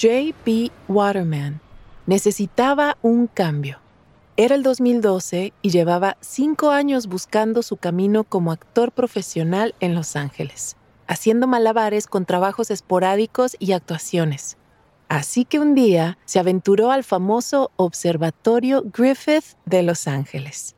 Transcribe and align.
J.P. 0.00 0.70
Waterman 0.86 1.60
necesitaba 2.06 2.96
un 3.02 3.26
cambio. 3.26 3.80
Era 4.36 4.54
el 4.54 4.62
2012 4.62 5.52
y 5.60 5.70
llevaba 5.70 6.16
cinco 6.20 6.70
años 6.70 7.08
buscando 7.08 7.64
su 7.64 7.76
camino 7.78 8.22
como 8.22 8.52
actor 8.52 8.92
profesional 8.92 9.74
en 9.80 9.96
Los 9.96 10.14
Ángeles, 10.14 10.76
haciendo 11.08 11.48
malabares 11.48 12.06
con 12.06 12.26
trabajos 12.26 12.70
esporádicos 12.70 13.56
y 13.58 13.72
actuaciones. 13.72 14.56
Así 15.08 15.44
que 15.44 15.58
un 15.58 15.74
día 15.74 16.16
se 16.26 16.38
aventuró 16.38 16.92
al 16.92 17.02
famoso 17.02 17.72
Observatorio 17.74 18.84
Griffith 18.84 19.56
de 19.64 19.82
Los 19.82 20.06
Ángeles, 20.06 20.76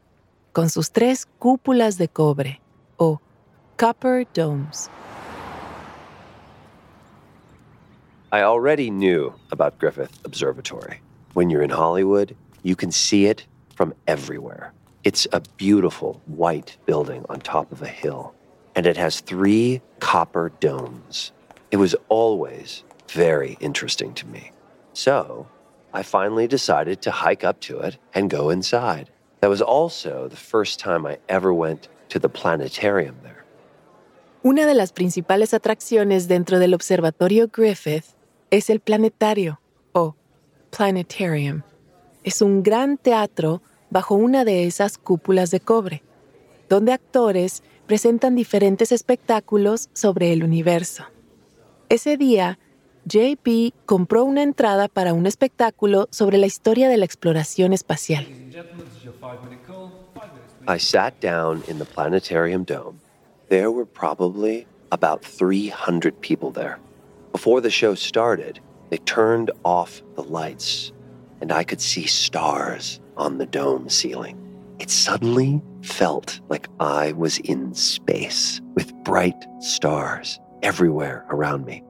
con 0.53 0.71
sus 0.71 0.93
tres 0.93 1.29
cúpulas 1.39 1.99
de 1.99 2.09
cobre, 2.09 2.63
o 2.97 3.21
Copper 3.77 4.27
Domes. 4.33 4.89
I 8.33 8.43
already 8.43 8.93
knew 8.93 9.35
about 9.51 9.81
Griffith 9.81 10.21
Observatory. 10.25 11.01
When 11.33 11.51
you're 11.51 11.63
in 11.63 11.71
Hollywood, 11.71 12.37
you 12.63 12.77
can 12.77 12.93
see 12.93 13.27
it 13.27 13.45
from 13.75 13.93
everywhere. 14.07 14.73
It's 15.03 15.27
a 15.33 15.43
beautiful 15.57 16.23
white 16.27 16.77
building 16.87 17.27
on 17.29 17.41
top 17.41 17.73
of 17.73 17.83
a 17.83 17.89
hill, 17.89 18.33
and 18.77 18.87
it 18.87 18.97
has 18.97 19.19
three 19.19 19.83
copper 19.99 20.53
domes. 20.61 21.33
It 21.73 21.79
was 21.79 21.97
always 22.09 22.85
very 23.09 23.57
interesting 23.59 24.15
to 24.15 24.27
me. 24.29 24.53
So 24.93 25.49
I 25.93 26.05
finally 26.05 26.47
decided 26.47 27.03
to 27.03 27.11
hike 27.11 27.43
up 27.43 27.59
to 27.63 27.81
it 27.81 27.99
and 28.15 28.31
go 28.31 28.49
inside. 28.49 29.11
That 29.41 29.51
was 29.51 29.61
also 29.61 30.29
the 30.29 30.37
first 30.37 30.79
time 30.79 31.05
I 31.05 31.19
ever 31.29 31.53
went 31.53 31.89
to 32.11 32.21
the 32.21 32.29
planetarium 32.29 33.17
there. 33.25 33.45
Una 34.45 34.67
de 34.67 34.75
las 34.75 34.93
principales 34.93 35.53
atracciones 35.53 36.29
dentro 36.29 36.61
del 36.61 36.75
Observatorio 36.75 37.49
Griffith 37.49 38.15
es 38.51 38.69
el 38.69 38.81
planetario 38.81 39.61
o 39.93 40.17
planetarium. 40.77 41.63
Es 42.25 42.43
un 42.43 42.63
gran 42.63 42.99
teatro 42.99 43.63
bajo 43.91 44.15
una 44.15 44.45
de 44.45 44.67
esas 44.67 44.99
cúpulas 44.99 45.51
de 45.51 45.61
cobre, 45.61 46.03
donde 46.69 46.93
actores 46.93 47.63
presentan 47.87 48.35
diferentes 48.35 48.93
espectáculos 48.93 49.89
sobre 49.93 50.33
el 50.33 50.45
universo. 50.45 51.05
Ese 51.89 52.17
día, 52.17 52.59
JP 53.07 53.75
compró 53.87 54.25
una 54.25 54.43
entrada 54.43 54.89
para 54.89 55.13
un 55.13 55.27
espectáculo 55.27 56.09
sobre 56.11 56.39
la 56.39 56.47
historia 56.47 56.89
de 56.89 56.99
la 56.99 57.05
exploración 57.05 57.73
espacial. 57.73 58.27
I 60.69 60.79
sat 60.79 61.15
down 61.21 61.63
in 61.69 61.79
the 61.79 61.85
planetarium 61.85 62.65
dome. 62.65 63.01
There 63.49 63.71
were 63.71 63.87
probably 63.87 64.67
about 64.91 65.23
300 65.25 66.21
people 66.21 66.53
there. 66.53 66.79
Before 67.33 67.61
the 67.61 67.71
show 67.71 67.95
started, 67.95 68.61
they 68.91 68.99
turned 68.99 69.51
off 69.65 70.03
the 70.17 70.23
lights, 70.23 70.93
and 71.41 71.53
I 71.53 71.65
could 71.65 71.81
see 71.81 72.07
stars 72.07 73.01
on 73.17 73.39
the 73.39 73.47
dome 73.47 73.89
ceiling. 73.89 74.37
It 74.81 74.91
suddenly 74.91 75.63
felt 75.83 76.41
like 76.49 76.69
I 76.81 77.13
was 77.13 77.39
in 77.39 77.75
space 77.75 78.61
with 78.75 78.93
bright 79.05 79.37
stars 79.61 80.41
everywhere 80.63 81.25
around 81.31 81.67
me. 81.67 81.85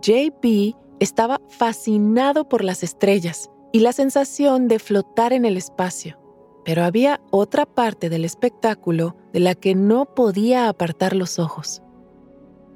JP 0.00 0.74
estaba 0.98 1.38
fascinado 1.48 2.48
por 2.48 2.64
las 2.64 2.82
estrellas 2.82 3.48
y 3.72 3.80
la 3.80 3.92
sensación 3.92 4.66
de 4.66 4.80
flotar 4.80 5.32
en 5.32 5.44
el 5.44 5.56
espacio, 5.56 6.18
pero 6.64 6.82
había 6.82 7.20
otra 7.30 7.64
parte 7.66 8.08
del 8.08 8.24
espectáculo 8.24 9.16
de 9.32 9.40
la 9.40 9.54
que 9.54 9.74
no 9.74 10.04
podía 10.04 10.68
apartar 10.68 11.14
los 11.14 11.38
ojos. 11.38 11.82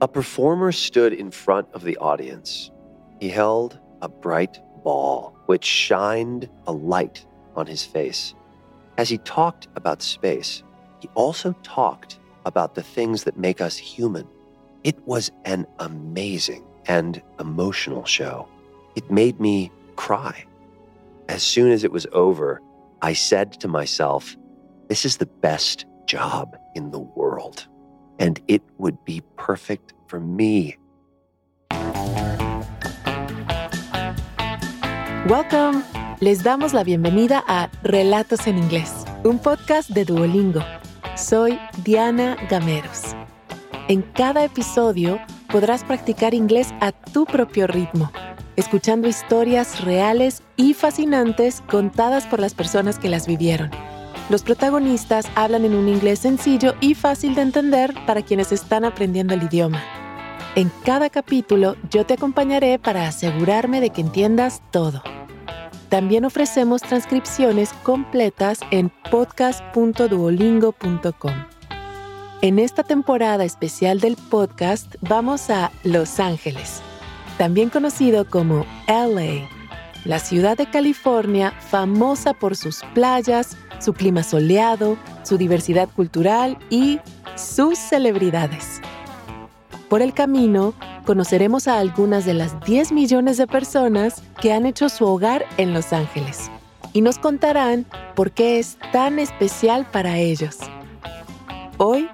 A 0.02 0.08
performer 0.08 0.72
stood 0.72 1.14
in 1.14 1.30
front 1.30 1.68
of 1.72 1.82
the 1.82 1.96
audience. 1.96 2.70
He 3.18 3.30
held 3.30 3.78
a 4.02 4.10
bright 4.10 4.60
ball 4.84 5.34
which 5.46 5.64
shined 5.64 6.50
a 6.66 6.72
light 6.72 7.24
on 7.54 7.66
his 7.66 7.82
face. 7.82 8.34
As 8.98 9.08
he 9.08 9.16
talked 9.18 9.68
about 9.74 10.02
space, 10.02 10.62
he 11.00 11.08
also 11.14 11.54
talked 11.62 12.18
about 12.44 12.74
the 12.74 12.82
things 12.82 13.24
that 13.24 13.38
make 13.38 13.62
us 13.62 13.78
human. 13.78 14.28
It 14.84 15.00
was 15.06 15.30
an 15.46 15.66
amazing 15.78 16.62
and 16.86 17.22
emotional 17.40 18.04
show. 18.04 18.48
It 18.96 19.10
made 19.10 19.40
me 19.40 19.72
cry. 19.96 20.44
As 21.30 21.42
soon 21.42 21.72
as 21.72 21.84
it 21.84 21.92
was 21.92 22.06
over, 22.12 22.60
I 23.00 23.14
said 23.14 23.52
to 23.60 23.68
myself, 23.68 24.36
This 24.88 25.06
is 25.06 25.16
the 25.16 25.26
best 25.26 25.86
job 26.04 26.54
in 26.74 26.90
the 26.90 27.00
world, 27.00 27.66
and 28.18 28.40
it 28.48 28.62
would 28.78 28.96
be 29.04 29.22
perfect 29.36 29.92
for 30.06 30.20
me. 30.20 30.76
Welcome. 35.28 35.82
Les 36.20 36.42
damos 36.42 36.72
la 36.72 36.82
bienvenida 36.82 37.44
a 37.46 37.68
Relatos 37.82 38.46
en 38.46 38.56
Inglés, 38.56 39.04
un 39.22 39.38
podcast 39.38 39.90
de 39.90 40.04
Duolingo. 40.06 40.60
Soy 41.14 41.58
Diana 41.84 42.36
Gameros. 42.48 43.02
En 43.88 44.02
cada 44.02 44.44
episodio 44.44 45.18
podrás 45.52 45.84
practicar 45.84 46.32
inglés 46.32 46.72
a 46.80 46.92
tu 46.92 47.26
propio 47.26 47.66
ritmo, 47.66 48.10
escuchando 48.56 49.08
historias 49.08 49.84
reales 49.84 50.42
y 50.56 50.74
fascinantes 50.74 51.60
contadas 51.62 52.26
por 52.26 52.40
las 52.40 52.54
personas 52.54 52.98
que 52.98 53.08
las 53.08 53.26
vivieron. 53.26 53.70
Los 54.28 54.42
protagonistas 54.42 55.26
hablan 55.36 55.64
en 55.64 55.74
un 55.74 55.88
inglés 55.88 56.18
sencillo 56.18 56.74
y 56.80 56.94
fácil 56.94 57.36
de 57.36 57.42
entender 57.42 57.94
para 58.06 58.22
quienes 58.22 58.50
están 58.50 58.84
aprendiendo 58.84 59.34
el 59.34 59.44
idioma. 59.44 59.80
En 60.56 60.72
cada 60.84 61.08
capítulo 61.10 61.76
yo 61.90 62.04
te 62.06 62.14
acompañaré 62.14 62.80
para 62.80 63.06
asegurarme 63.06 63.80
de 63.80 63.90
que 63.90 64.00
entiendas 64.00 64.60
todo. 64.72 65.00
También 65.90 66.24
ofrecemos 66.24 66.82
transcripciones 66.82 67.72
completas 67.84 68.58
en 68.72 68.90
podcast.duolingo.com. 69.10 71.34
En 72.42 72.58
esta 72.58 72.82
temporada 72.82 73.44
especial 73.44 74.00
del 74.00 74.16
podcast 74.16 74.96
vamos 75.02 75.50
a 75.50 75.70
Los 75.84 76.18
Ángeles, 76.18 76.82
también 77.38 77.70
conocido 77.70 78.28
como 78.28 78.66
LA, 78.88 79.48
la 80.04 80.18
ciudad 80.18 80.56
de 80.56 80.68
California 80.68 81.52
famosa 81.52 82.34
por 82.34 82.56
sus 82.56 82.82
playas, 82.94 83.56
su 83.78 83.92
clima 83.92 84.22
soleado, 84.22 84.96
su 85.22 85.38
diversidad 85.38 85.88
cultural 85.88 86.58
y 86.70 87.00
sus 87.36 87.78
celebridades. 87.78 88.80
Por 89.88 90.02
el 90.02 90.14
camino, 90.14 90.74
conoceremos 91.04 91.68
a 91.68 91.78
algunas 91.78 92.24
de 92.24 92.34
las 92.34 92.58
10 92.64 92.92
millones 92.92 93.36
de 93.36 93.46
personas 93.46 94.22
que 94.40 94.52
han 94.52 94.66
hecho 94.66 94.88
su 94.88 95.04
hogar 95.06 95.44
en 95.56 95.72
Los 95.72 95.92
Ángeles 95.92 96.50
y 96.92 97.02
nos 97.02 97.18
contarán 97.18 97.86
por 98.14 98.32
qué 98.32 98.58
es 98.58 98.78
tan 98.92 99.18
especial 99.18 99.86
para 99.92 100.18
ellos. 100.18 100.58
Hoy, 101.78 102.08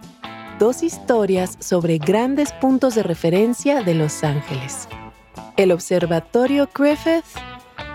dos 0.58 0.82
historias 0.82 1.56
sobre 1.60 1.98
grandes 1.98 2.52
puntos 2.52 2.94
de 2.94 3.02
referencia 3.02 3.82
de 3.82 3.94
Los 3.94 4.24
Ángeles. 4.24 4.88
El 5.56 5.72
Observatorio 5.72 6.68
Griffith 6.74 7.24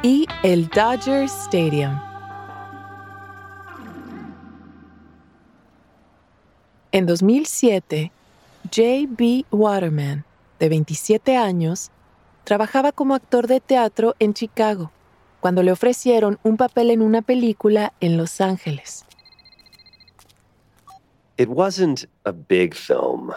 y 0.02 0.28
el 0.44 0.70
Dodger 0.70 1.26
Stadium. 1.26 2.07
En 6.92 7.06
2007, 7.06 8.12
J.B. 8.72 9.46
Waterman, 9.52 10.24
de 10.60 10.70
27 10.70 11.36
años, 11.36 11.92
trabajaba 12.46 12.94
como 12.94 13.14
actor 13.14 13.48
de 13.48 13.60
teatro 13.60 14.16
en 14.20 14.34
Chicago 14.34 14.92
cuando 15.42 15.64
le 15.64 15.72
ofrecieron 15.72 16.40
un 16.44 16.56
papel 16.56 16.92
en 16.92 17.02
una 17.02 17.22
película 17.22 17.94
en 18.00 18.16
Los 18.16 18.40
Ángeles. 18.40 19.04
It 21.38 21.50
wasn't 21.50 22.06
a 22.26 22.32
big 22.32 22.74
film. 22.74 23.34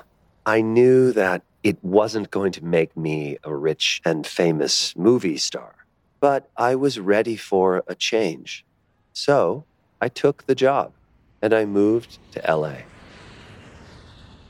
I 0.46 0.62
knew 0.62 1.12
that 1.12 1.42
it 1.62 1.76
wasn't 1.82 2.30
going 2.30 2.52
to 2.52 2.64
make 2.64 2.96
me 2.96 3.36
a 3.44 3.54
rich 3.54 4.00
and 4.04 4.26
famous 4.26 4.94
movie 4.96 5.36
star, 5.36 5.74
but 6.20 6.48
I 6.56 6.76
was 6.76 6.98
ready 6.98 7.36
for 7.36 7.82
a 7.86 7.94
change. 7.94 8.64
So 9.12 9.64
I 10.00 10.08
took 10.08 10.46
the 10.46 10.54
job 10.54 10.92
and 11.42 11.52
I 11.52 11.66
moved 11.66 12.18
to 12.32 12.40
LA. 12.48 12.89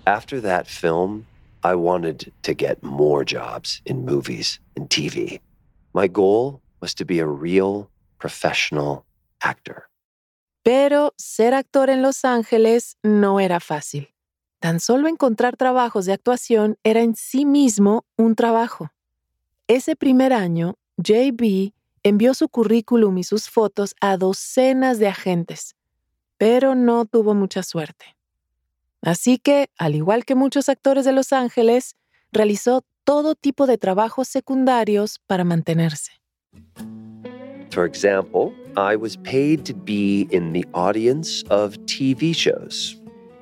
After 0.07 0.41
that 0.41 0.67
film, 0.67 1.27
I 1.63 1.75
wanted 1.75 2.33
to 2.43 2.55
get 2.55 2.83
more 2.83 3.25
jobs 3.25 3.83
in 3.85 4.05
movies 4.05 4.61
and 4.77 4.89
TV. 4.89 5.41
My 5.93 6.09
goal 6.09 6.63
was 6.81 6.95
to 6.95 7.05
be 7.05 7.19
a 7.19 7.27
real 7.27 7.91
professional 8.19 9.05
actor. 9.43 9.89
Pero 10.63 11.13
ser 11.17 11.55
actor 11.55 11.91
en 11.91 12.03
Los 12.03 12.25
Ángeles 12.25 12.97
no 13.03 13.41
era 13.41 13.61
fácil. 13.61 14.09
Tan 14.59 14.81
solo 14.81 15.09
encontrar 15.09 15.57
trabajos 15.57 16.07
de 16.07 16.13
actuación 16.13 16.77
era 16.85 17.01
en 17.01 17.15
sí 17.15 17.45
mismo 17.45 18.05
un 18.17 18.35
trabajo. 18.35 18.91
Ese 19.69 19.97
primer 19.97 20.33
año, 20.33 20.77
JB 20.99 21.73
envió 22.03 22.35
su 22.35 22.49
currículum 22.49 23.19
y 23.19 23.25
sus 23.25 23.49
fotos 23.49 23.95
a 24.01 24.17
docenas 24.17 24.99
de 24.99 25.09
agentes, 25.09 25.77
pero 26.37 26.75
no 26.75 27.07
tuvo 27.07 27.35
mucha 27.35 27.63
suerte. 27.63 28.17
Así 29.03 29.39
que, 29.39 29.69
al 29.79 29.95
igual 29.95 30.25
que 30.25 30.35
muchos 30.35 30.69
actores 30.69 31.05
de 31.05 31.13
Los 31.13 31.33
Ángeles, 31.33 31.97
realizó 32.33 32.85
todo 33.05 33.35
tipo 33.35 33.67
de 33.67 33.79
trabajos 33.79 34.29
secundarios 34.29 35.19
para 35.27 35.45
mantenerse. 35.45 36.13
For 37.71 37.85
example, 37.85 38.53
I 38.77 38.97
was 38.97 39.17
paid 39.17 39.65
to 39.67 39.75
be 39.75 40.29
in 40.31 40.53
the 40.53 40.65
audience 40.75 41.45
of 41.51 41.77
TV 41.87 42.35
shows. 42.35 42.97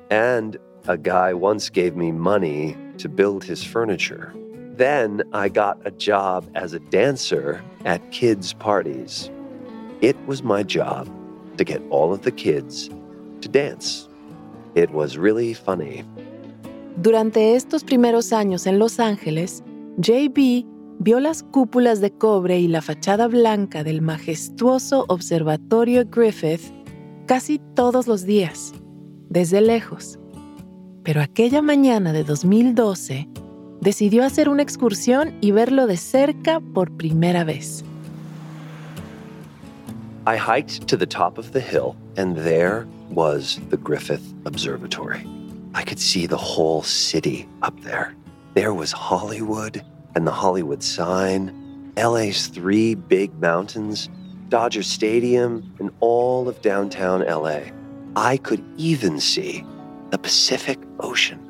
And 0.09 0.57
a 0.87 0.97
guy 0.97 1.33
once 1.33 1.69
gave 1.69 1.95
me 1.95 2.11
money 2.11 2.75
to 2.97 3.09
build 3.09 3.43
his 3.43 3.63
furniture. 3.63 4.33
Then 4.75 5.23
I 5.33 5.49
got 5.49 5.77
a 5.85 5.91
job 5.91 6.49
as 6.55 6.73
a 6.73 6.79
dancer 6.79 7.61
at 7.85 8.11
kids' 8.11 8.53
parties. 8.53 9.29
It 10.01 10.15
was 10.25 10.41
my 10.41 10.63
job 10.63 11.07
to 11.57 11.63
get 11.63 11.81
all 11.89 12.13
of 12.13 12.21
the 12.21 12.31
kids 12.31 12.89
to 13.41 13.49
dance. 13.49 14.08
It 14.75 14.89
was 14.91 15.17
really 15.17 15.53
funny. 15.53 16.03
Durante 16.97 17.55
estos 17.55 17.83
primeros 17.83 18.33
años 18.33 18.67
en 18.67 18.77
Los 18.77 18.99
Ángeles, 18.99 19.63
JB 19.97 20.65
vio 20.99 21.19
las 21.19 21.43
cúpulas 21.43 22.01
de 22.01 22.11
cobre 22.11 22.59
y 22.59 22.67
la 22.67 22.81
fachada 22.81 23.27
blanca 23.27 23.83
del 23.83 24.01
majestuoso 24.01 25.05
Observatorio 25.07 26.05
Griffith 26.05 26.61
casi 27.25 27.59
todos 27.75 28.07
los 28.07 28.25
días, 28.25 28.73
desde 29.29 29.61
lejos. 29.61 30.19
Pero 31.03 31.21
aquella 31.21 31.61
mañana 31.61 32.11
de 32.11 32.23
2012, 32.23 33.29
decidió 33.81 34.25
hacer 34.25 34.49
una 34.49 34.63
excursión 34.63 35.33
y 35.41 35.51
verlo 35.51 35.87
de 35.87 35.97
cerca 35.97 36.59
por 36.59 36.95
primera 36.97 37.43
vez. 37.43 37.83
I 40.29 40.35
hiked 40.35 40.87
to 40.89 40.95
the 40.95 41.07
top 41.07 41.39
of 41.39 41.53
the 41.53 41.59
hill, 41.59 41.97
and 42.15 42.37
there 42.37 42.87
was 43.09 43.59
the 43.69 43.77
Griffith 43.77 44.31
Observatory. 44.45 45.25
I 45.73 45.81
could 45.81 45.99
see 45.99 46.27
the 46.27 46.37
whole 46.37 46.83
city 46.83 47.49
up 47.63 47.79
there. 47.81 48.15
There 48.53 48.71
was 48.71 48.91
Hollywood 48.91 49.83
and 50.13 50.27
the 50.27 50.31
Hollywood 50.31 50.83
sign, 50.83 51.91
LA's 51.97 52.45
three 52.45 52.93
big 52.93 53.33
mountains, 53.41 54.07
Dodger 54.49 54.83
Stadium, 54.83 55.73
and 55.79 55.89
all 55.99 56.47
of 56.47 56.61
downtown 56.61 57.21
LA. 57.21 57.61
I 58.15 58.37
could 58.37 58.63
even 58.77 59.19
see 59.19 59.65
the 60.11 60.19
Pacific 60.19 60.77
Ocean. 60.99 61.41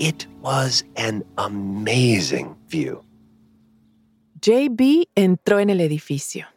It 0.00 0.26
was 0.40 0.82
an 0.96 1.22
amazing 1.38 2.56
view. 2.66 3.04
JB 4.40 5.04
entró 5.14 5.60
en 5.60 5.70
el 5.70 5.78
edificio. 5.78 6.53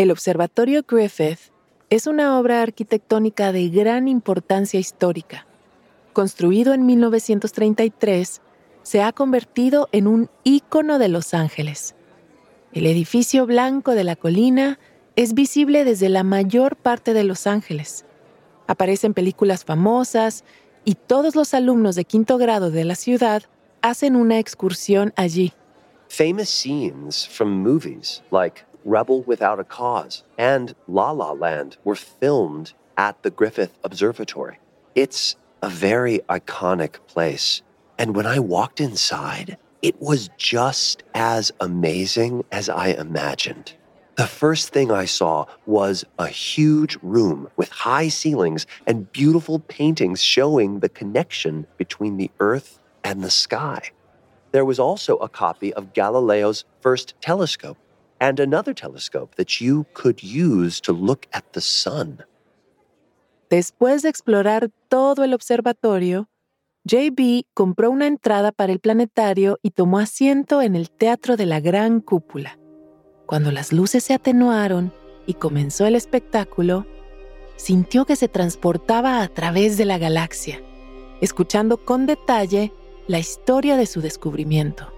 El 0.00 0.10
Observatorio 0.10 0.82
Griffith 0.88 1.52
es 1.90 2.06
una 2.06 2.38
obra 2.38 2.62
arquitectónica 2.62 3.52
de 3.52 3.68
gran 3.68 4.08
importancia 4.08 4.80
histórica. 4.80 5.46
Construido 6.14 6.72
en 6.72 6.86
1933, 6.86 8.40
se 8.82 9.02
ha 9.02 9.12
convertido 9.12 9.90
en 9.92 10.06
un 10.06 10.30
ícono 10.42 10.98
de 10.98 11.08
Los 11.08 11.34
Ángeles. 11.34 11.96
El 12.72 12.86
edificio 12.86 13.44
blanco 13.44 13.94
de 13.94 14.04
la 14.04 14.16
colina 14.16 14.78
es 15.16 15.34
visible 15.34 15.84
desde 15.84 16.08
la 16.08 16.24
mayor 16.24 16.76
parte 16.76 17.12
de 17.12 17.24
Los 17.24 17.46
Ángeles. 17.46 18.06
Aparece 18.68 19.06
en 19.06 19.12
películas 19.12 19.66
famosas 19.66 20.44
y 20.82 20.94
todos 20.94 21.34
los 21.34 21.52
alumnos 21.52 21.94
de 21.94 22.06
quinto 22.06 22.38
grado 22.38 22.70
de 22.70 22.84
la 22.84 22.94
ciudad 22.94 23.42
hacen 23.82 24.16
una 24.16 24.38
excursión 24.38 25.12
allí. 25.16 25.52
Famous 26.08 26.48
scenes 26.48 27.28
from 27.28 27.62
movies 27.62 28.22
like 28.30 28.64
Rebel 28.84 29.22
Without 29.22 29.60
a 29.60 29.64
Cause 29.64 30.24
and 30.38 30.74
La 30.88 31.10
La 31.10 31.32
Land 31.32 31.76
were 31.84 31.94
filmed 31.94 32.72
at 32.96 33.22
the 33.22 33.30
Griffith 33.30 33.78
Observatory. 33.84 34.58
It's 34.94 35.36
a 35.62 35.68
very 35.68 36.20
iconic 36.28 36.96
place. 37.06 37.62
And 37.98 38.16
when 38.16 38.26
I 38.26 38.38
walked 38.38 38.80
inside, 38.80 39.56
it 39.82 40.00
was 40.00 40.30
just 40.36 41.02
as 41.14 41.52
amazing 41.60 42.44
as 42.50 42.68
I 42.68 42.88
imagined. 42.88 43.74
The 44.16 44.26
first 44.26 44.68
thing 44.70 44.90
I 44.90 45.06
saw 45.06 45.46
was 45.64 46.04
a 46.18 46.28
huge 46.28 46.98
room 47.02 47.48
with 47.56 47.70
high 47.70 48.08
ceilings 48.08 48.66
and 48.86 49.10
beautiful 49.12 49.60
paintings 49.60 50.22
showing 50.22 50.80
the 50.80 50.90
connection 50.90 51.66
between 51.78 52.18
the 52.18 52.30
earth 52.40 52.78
and 53.02 53.22
the 53.22 53.30
sky. 53.30 53.90
There 54.52 54.64
was 54.64 54.78
also 54.78 55.16
a 55.18 55.28
copy 55.28 55.72
of 55.72 55.94
Galileo's 55.94 56.64
first 56.80 57.14
telescope 57.20 57.78
and 58.20 58.38
another 58.38 58.74
telescope 58.74 59.34
that 59.36 59.60
you 59.60 59.86
could 59.94 60.22
use 60.22 60.80
to 60.82 60.92
look 60.92 61.26
at 61.32 61.52
the 61.52 61.60
sun. 61.60 62.18
Después 63.48 64.02
de 64.02 64.10
explorar 64.10 64.70
todo 64.88 65.24
el 65.24 65.34
observatorio, 65.34 66.28
JB 66.84 67.46
compró 67.52 67.90
una 67.90 68.06
entrada 68.06 68.52
para 68.52 68.72
el 68.72 68.78
planetario 68.78 69.58
y 69.62 69.70
tomó 69.70 69.98
asiento 69.98 70.62
en 70.62 70.76
el 70.76 70.90
teatro 70.90 71.36
de 71.36 71.46
la 71.46 71.60
gran 71.60 72.00
cúpula. 72.00 72.58
Cuando 73.26 73.50
las 73.50 73.72
luces 73.72 74.04
se 74.04 74.14
atenuaron 74.14 74.92
y 75.26 75.34
comenzó 75.34 75.86
el 75.86 75.96
espectáculo, 75.96 76.86
sintió 77.56 78.04
que 78.04 78.16
se 78.16 78.28
transportaba 78.28 79.22
a 79.22 79.28
través 79.28 79.76
de 79.76 79.84
la 79.84 79.98
galaxia, 79.98 80.62
escuchando 81.20 81.84
con 81.84 82.06
detalle 82.06 82.72
la 83.08 83.18
historia 83.18 83.76
de 83.76 83.86
su 83.86 84.00
descubrimiento. 84.00 84.92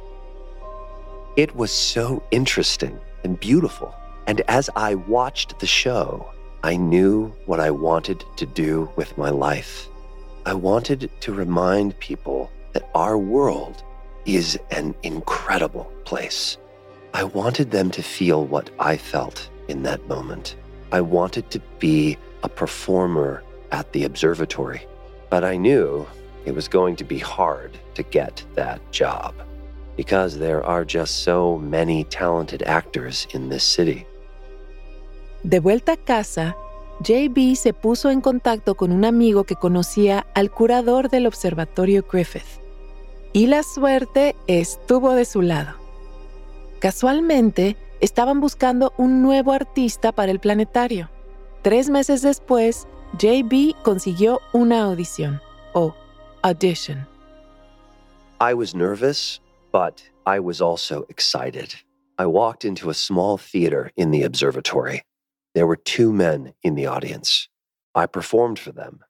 It 1.37 1.51
was 1.55 1.71
so 1.71 2.23
interesting 2.31 2.99
and 3.25 3.39
beautiful, 3.41 3.95
and 4.27 4.41
as 4.43 4.71
I 4.77 4.95
watched 4.95 5.59
the 5.59 5.67
show, 5.67 6.31
I 6.63 6.77
knew 6.77 7.35
what 7.47 7.61
I 7.61 7.71
wanted 7.71 8.25
to 8.37 8.47
do 8.47 8.91
with 8.97 9.19
my 9.19 9.31
life. 9.31 9.89
I 10.47 10.55
wanted 10.55 11.11
to 11.21 11.33
remind 11.33 11.99
people 11.99 12.51
that 12.73 12.89
our 12.95 13.19
world 13.19 13.83
is 14.27 14.59
an 14.71 14.95
incredible 15.03 15.91
place. 16.05 16.59
I 17.15 17.25
wanted 17.25 17.71
them 17.71 17.91
to 17.91 18.03
feel 18.03 18.47
what 18.47 18.71
I 18.79 18.97
felt 18.97 19.51
in 19.69 19.83
that 19.83 20.07
moment. 20.09 20.57
I 20.93 21.01
wanted 21.01 21.51
to 21.51 21.61
be 21.79 22.17
a 22.43 22.49
performer 22.49 23.43
at 23.73 23.93
the 23.93 24.05
observatory, 24.05 24.87
but 25.31 25.45
I 25.45 25.57
knew 25.57 26.07
it 26.45 26.55
was 26.55 26.69
going 26.69 26.97
to 26.97 27.05
be 27.05 27.19
hard 27.19 27.79
to 27.95 28.03
get 28.03 28.45
that 28.55 28.81
job 28.93 29.35
because 29.97 30.39
there 30.39 30.65
are 30.65 30.85
just 30.85 31.23
so 31.23 31.59
many 31.59 32.05
talented 32.05 32.63
actors 32.67 33.27
in 33.35 33.49
this 33.49 33.65
city. 33.65 34.07
De 35.45 35.59
vuelta 35.59 35.93
a 35.93 35.97
casa, 35.97 36.57
JB 37.01 37.57
se 37.57 37.73
puso 37.73 38.11
en 38.11 38.21
contacto 38.21 38.77
con 38.77 38.93
un 38.93 39.05
amigo 39.05 39.45
que 39.45 39.57
conocía 39.57 40.27
al 40.35 40.51
curador 40.51 41.09
del 41.09 41.27
Observatorio 41.27 42.05
Griffith. 42.11 42.61
Y 43.33 43.47
la 43.47 43.63
suerte 43.63 44.37
estuvo 44.47 45.15
de 45.15 45.25
su 45.25 45.43
lado. 45.43 45.75
Casualmente, 46.79 47.77
estaban 48.01 48.41
buscando 48.41 48.93
un 48.99 49.23
nuevo 49.23 49.53
artista 49.53 50.13
para 50.13 50.31
el 50.31 50.39
planetario. 50.39 51.09
Tres 51.63 51.89
meses 51.89 52.23
después, 52.23 52.87
JB 53.19 53.75
consiguió 53.83 54.41
una 54.53 54.83
audición, 54.83 55.41
o 55.73 55.95
audition. 56.43 57.07
I 58.41 58.55
was 58.55 58.75
nervous, 58.75 59.41
but 59.73 60.03
I 60.27 60.39
was 60.39 60.61
also 60.61 61.07
excited. 61.09 61.75
I 62.19 62.27
walked 62.27 62.65
into 62.65 62.91
a 62.91 62.95
small 62.95 63.39
theater 63.39 63.91
in 63.97 64.11
the 64.11 64.23
observatory. 64.23 65.03
There 65.55 65.67
were 65.67 65.77
two 65.77 66.13
men 66.13 66.53
in 66.63 66.75
the 66.75 66.87
audience. 66.87 67.49
I 67.95 68.07
performed 68.07 68.59
for 68.59 68.73
them, 68.73 69.01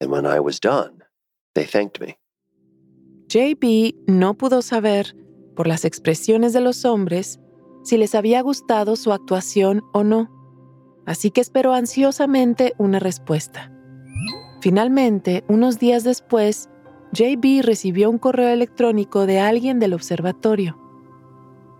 and 0.00 0.10
when 0.10 0.24
I 0.24 0.40
was 0.40 0.58
done, 0.60 1.02
they 1.54 1.64
thanked 1.64 2.00
me. 2.00 2.16
JB 3.28 4.08
no 4.08 4.34
pudo 4.34 4.62
saber, 4.62 5.14
por 5.56 5.66
las 5.66 5.84
expresiones 5.84 6.52
de 6.52 6.60
los 6.60 6.84
hombres, 6.84 7.38
si 7.82 7.96
les 7.96 8.14
había 8.14 8.42
gustado 8.42 8.96
su 8.96 9.12
actuación 9.12 9.82
o 9.92 10.04
no, 10.04 10.28
así 11.06 11.30
que 11.30 11.40
esperó 11.40 11.72
ansiosamente 11.72 12.74
una 12.78 12.98
respuesta. 12.98 13.72
Finalmente, 14.60 15.44
unos 15.48 15.78
días 15.78 16.02
después, 16.04 16.68
JB 17.16 17.62
recibió 17.62 18.10
un 18.10 18.18
correo 18.18 18.48
electrónico 18.48 19.26
de 19.26 19.40
alguien 19.40 19.78
del 19.78 19.94
observatorio. 19.94 20.78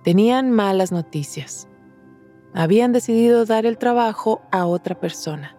Tenían 0.02 0.50
malas 0.50 0.92
noticias. 0.92 1.68
habían 2.56 2.92
decidido 2.92 3.44
dar 3.44 3.66
el 3.66 3.76
trabajo 3.76 4.40
a 4.50 4.66
otra 4.66 4.98
persona. 4.98 5.54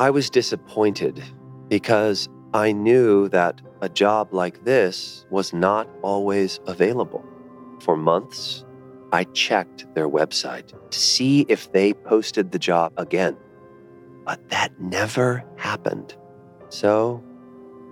I 0.00 0.10
was 0.10 0.28
disappointed 0.28 1.22
because 1.68 2.28
I 2.52 2.72
knew 2.72 3.28
that 3.28 3.62
a 3.80 3.88
job 3.88 4.32
like 4.32 4.64
this 4.64 5.24
was 5.30 5.54
not 5.54 5.86
always 6.02 6.60
available. 6.66 7.22
For 7.80 7.96
months, 7.96 8.64
I 9.12 9.24
checked 9.34 9.86
their 9.94 10.08
website 10.08 10.72
to 10.90 10.98
see 10.98 11.46
if 11.48 11.70
they 11.70 11.94
posted 11.94 12.50
the 12.50 12.58
job 12.58 12.92
again, 12.96 13.36
but 14.26 14.40
that 14.50 14.72
never 14.80 15.44
happened. 15.56 16.16
So 16.70 17.22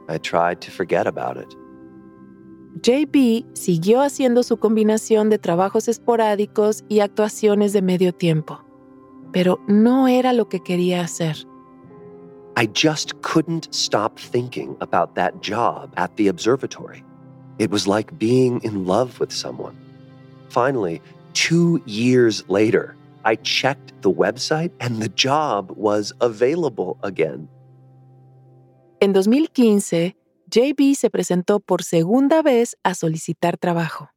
I 0.09 0.19
tried 0.19 0.61
to 0.63 0.71
forget 0.71 1.07
about 1.07 1.37
it. 1.37 1.57
JB 2.81 3.45
siguió 3.55 4.01
haciendo 4.01 4.43
su 4.43 4.57
combinación 4.57 5.29
de 5.29 5.39
trabajos 5.39 5.89
esporádicos 5.89 6.85
y 6.89 7.01
actuaciones 7.01 7.73
de 7.73 7.83
medio 7.83 8.13
tiempo, 8.13 8.61
pero 9.33 9.61
no 9.69 10.09
era 10.09 10.33
lo 10.33 10.49
que 10.49 10.61
quería 10.61 11.03
hacer. 11.03 11.37
I 12.57 12.67
just 12.75 13.21
couldn't 13.23 13.69
stop 13.73 14.19
thinking 14.19 14.77
about 14.81 15.15
that 15.15 15.41
job 15.43 15.93
at 15.97 16.17
the 16.17 16.29
observatory. 16.29 17.03
It 17.59 17.71
was 17.71 17.87
like 17.87 18.19
being 18.19 18.61
in 18.63 18.87
love 18.87 19.21
with 19.21 19.33
someone. 19.33 19.77
Finally, 20.49 21.01
two 21.35 21.81
years 21.87 22.45
later, 22.49 22.95
I 23.25 23.37
checked 23.37 23.93
the 24.03 24.11
website 24.11 24.73
and 24.81 25.01
the 25.01 25.09
job 25.09 25.73
was 25.77 26.13
available 26.21 26.99
again. 27.03 27.49
En 29.03 29.13
2015, 29.13 30.17
JB 30.47 30.95
se 30.95 31.11
presentó 31.11 31.59
por 31.59 31.83
segunda 31.83 32.41
vez 32.41 32.77
a 32.85 32.95
solicitar 32.95 33.59
trabajo 33.59 34.11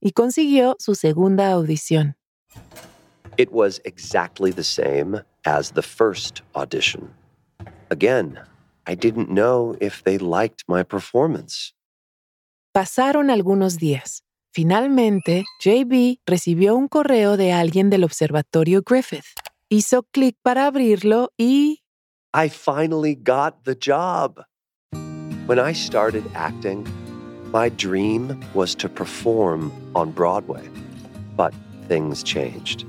y 0.00 0.10
consiguió 0.10 0.74
su 0.80 0.96
segunda 0.96 1.52
audición. 1.52 2.16
It 3.36 3.48
was 3.52 3.80
exactly 3.84 4.50
the 4.50 4.64
same 4.64 5.22
as 5.44 5.72
the 5.72 5.82
first 5.82 6.40
audition. 6.54 7.14
Again, 7.90 8.40
I 8.88 8.96
didn't 8.96 9.28
know 9.28 9.76
if 9.80 10.02
they 10.02 10.18
liked 10.18 10.64
my 10.66 10.82
performance. 10.82 11.72
Pasaron 12.72 13.30
algunos 13.30 13.78
días. 13.78 14.24
Finalmente, 14.52 15.44
JB 15.60 16.18
recibió 16.26 16.74
un 16.74 16.88
correo 16.88 17.36
de 17.36 17.52
alguien 17.52 17.88
del 17.88 18.02
observatorio 18.02 18.82
Griffith. 18.84 19.26
Hizo 19.68 20.02
clic 20.10 20.36
para 20.42 20.66
abrirlo 20.66 21.30
y... 21.36 21.84
I 22.34 22.48
finally 22.48 23.14
got 23.14 23.64
the 23.64 23.74
job. 23.74 24.42
When 25.46 25.58
I 25.58 25.72
started 25.72 26.30
acting, 26.34 26.86
my 27.50 27.70
dream 27.70 28.44
was 28.52 28.74
to 28.76 28.88
perform 28.90 29.72
on 29.94 30.10
Broadway. 30.10 30.68
But 31.36 31.54
things 31.86 32.22
changed. 32.22 32.84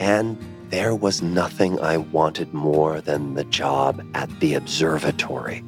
And 0.00 0.36
there 0.70 0.96
was 0.96 1.22
nothing 1.22 1.78
I 1.78 1.98
wanted 1.98 2.52
more 2.52 3.00
than 3.00 3.34
the 3.34 3.44
job 3.44 4.04
at 4.14 4.28
the 4.40 4.54
observatory. 4.54 5.62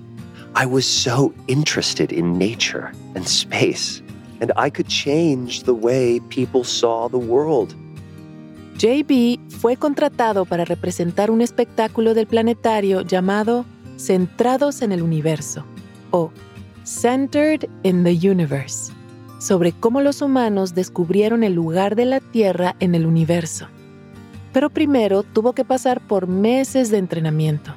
I 0.57 0.67
was 0.67 0.85
so 0.85 1.33
interested 1.47 2.11
in 2.11 2.37
nature 2.37 2.93
and 3.15 3.29
space, 3.29 4.03
and 4.41 4.51
I 4.57 4.71
could 4.71 4.89
change 4.89 5.63
the 5.63 5.75
way 5.75 6.19
people 6.31 6.65
saw 6.65 7.07
the 7.07 7.19
world. 7.19 7.77
JB 8.77 9.39
fue 9.51 9.77
contratado 9.77 10.45
para 10.47 10.65
representar 10.65 11.31
un 11.31 11.41
espectáculo 11.41 12.13
del 12.13 12.27
planetario 12.27 13.03
llamado 13.03 13.65
Centrados 13.97 14.83
en 14.83 14.91
el 14.91 15.03
Universo 15.03 15.65
o 16.11 16.33
Centered 16.85 17.69
in 17.85 18.03
the 18.03 18.29
Universe, 18.29 18.93
sobre 19.39 19.73
cómo 19.73 20.01
los 20.01 20.23
humanos 20.23 20.75
descubrieron 20.75 21.45
el 21.45 21.55
lugar 21.55 21.95
de 21.95 22.05
la 22.05 22.21
Tierra 22.21 22.75
en 22.81 22.97
el 22.97 23.07
universo. 23.07 23.69
Pero 24.53 24.71
primero 24.71 25.23
tuvo 25.23 25.53
que 25.53 25.65
pasar 25.65 26.01
por 26.01 26.27
meses 26.27 26.91
de 26.91 26.99
entrenamiento. 26.99 27.75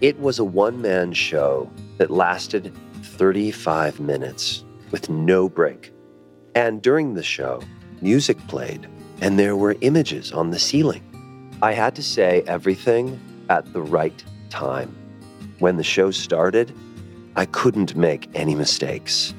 It 0.00 0.16
was 0.20 0.40
a 0.40 0.44
one 0.44 0.78
man 0.78 1.12
show 1.12 1.70
that 1.98 2.10
lasted 2.10 2.72
35 3.18 4.00
minutes 4.00 4.64
with 4.92 5.08
no 5.08 5.48
break. 5.48 5.92
And 6.56 6.82
during 6.82 7.14
the 7.14 7.22
show, 7.22 7.60
music 8.02 8.36
played 8.48 8.88
and 9.20 9.38
there 9.38 9.56
were 9.56 9.76
images 9.80 10.32
on 10.32 10.50
the 10.50 10.58
ceiling. 10.58 11.02
I 11.62 11.72
had 11.72 11.94
to 11.96 12.02
say 12.02 12.42
everything 12.46 13.18
at 13.48 13.72
the 13.72 13.82
right 13.82 14.24
time. 14.50 14.94
When 15.60 15.76
the 15.76 15.84
show 15.84 16.10
started, 16.10 16.72
I 17.36 17.46
couldn't 17.46 17.96
make 17.96 18.28
any 18.34 18.54
mistakes. 18.54 19.34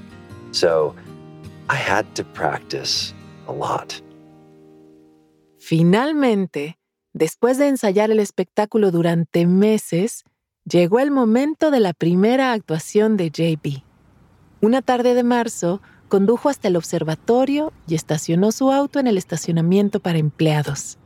So 0.51 0.95
I 1.69 1.75
had 1.75 2.05
to 2.15 2.23
practice 2.23 3.13
a 3.47 3.51
lot. 3.53 4.01
Finalmente, 5.59 6.77
después 7.13 7.57
de 7.57 7.67
ensayar 7.67 8.11
el 8.11 8.19
espectáculo 8.19 8.91
durante 8.91 9.47
meses, 9.47 10.23
llegó 10.63 10.99
el 10.99 11.11
momento 11.11 11.71
de 11.71 11.79
la 11.79 11.93
primera 11.93 12.53
actuación 12.53 13.17
de 13.17 13.29
JB. 13.29 13.83
Una 14.61 14.81
tarde 14.81 15.13
de 15.13 15.23
marzo, 15.23 15.81
condujo 16.07 16.49
hasta 16.49 16.67
el 16.67 16.75
observatorio 16.75 17.73
y 17.87 17.95
estacionó 17.95 18.51
su 18.51 18.71
auto 18.71 18.99
en 18.99 19.07
el 19.07 19.17
estacionamiento 19.17 19.99
para 19.99 20.17
empleados. 20.17 20.97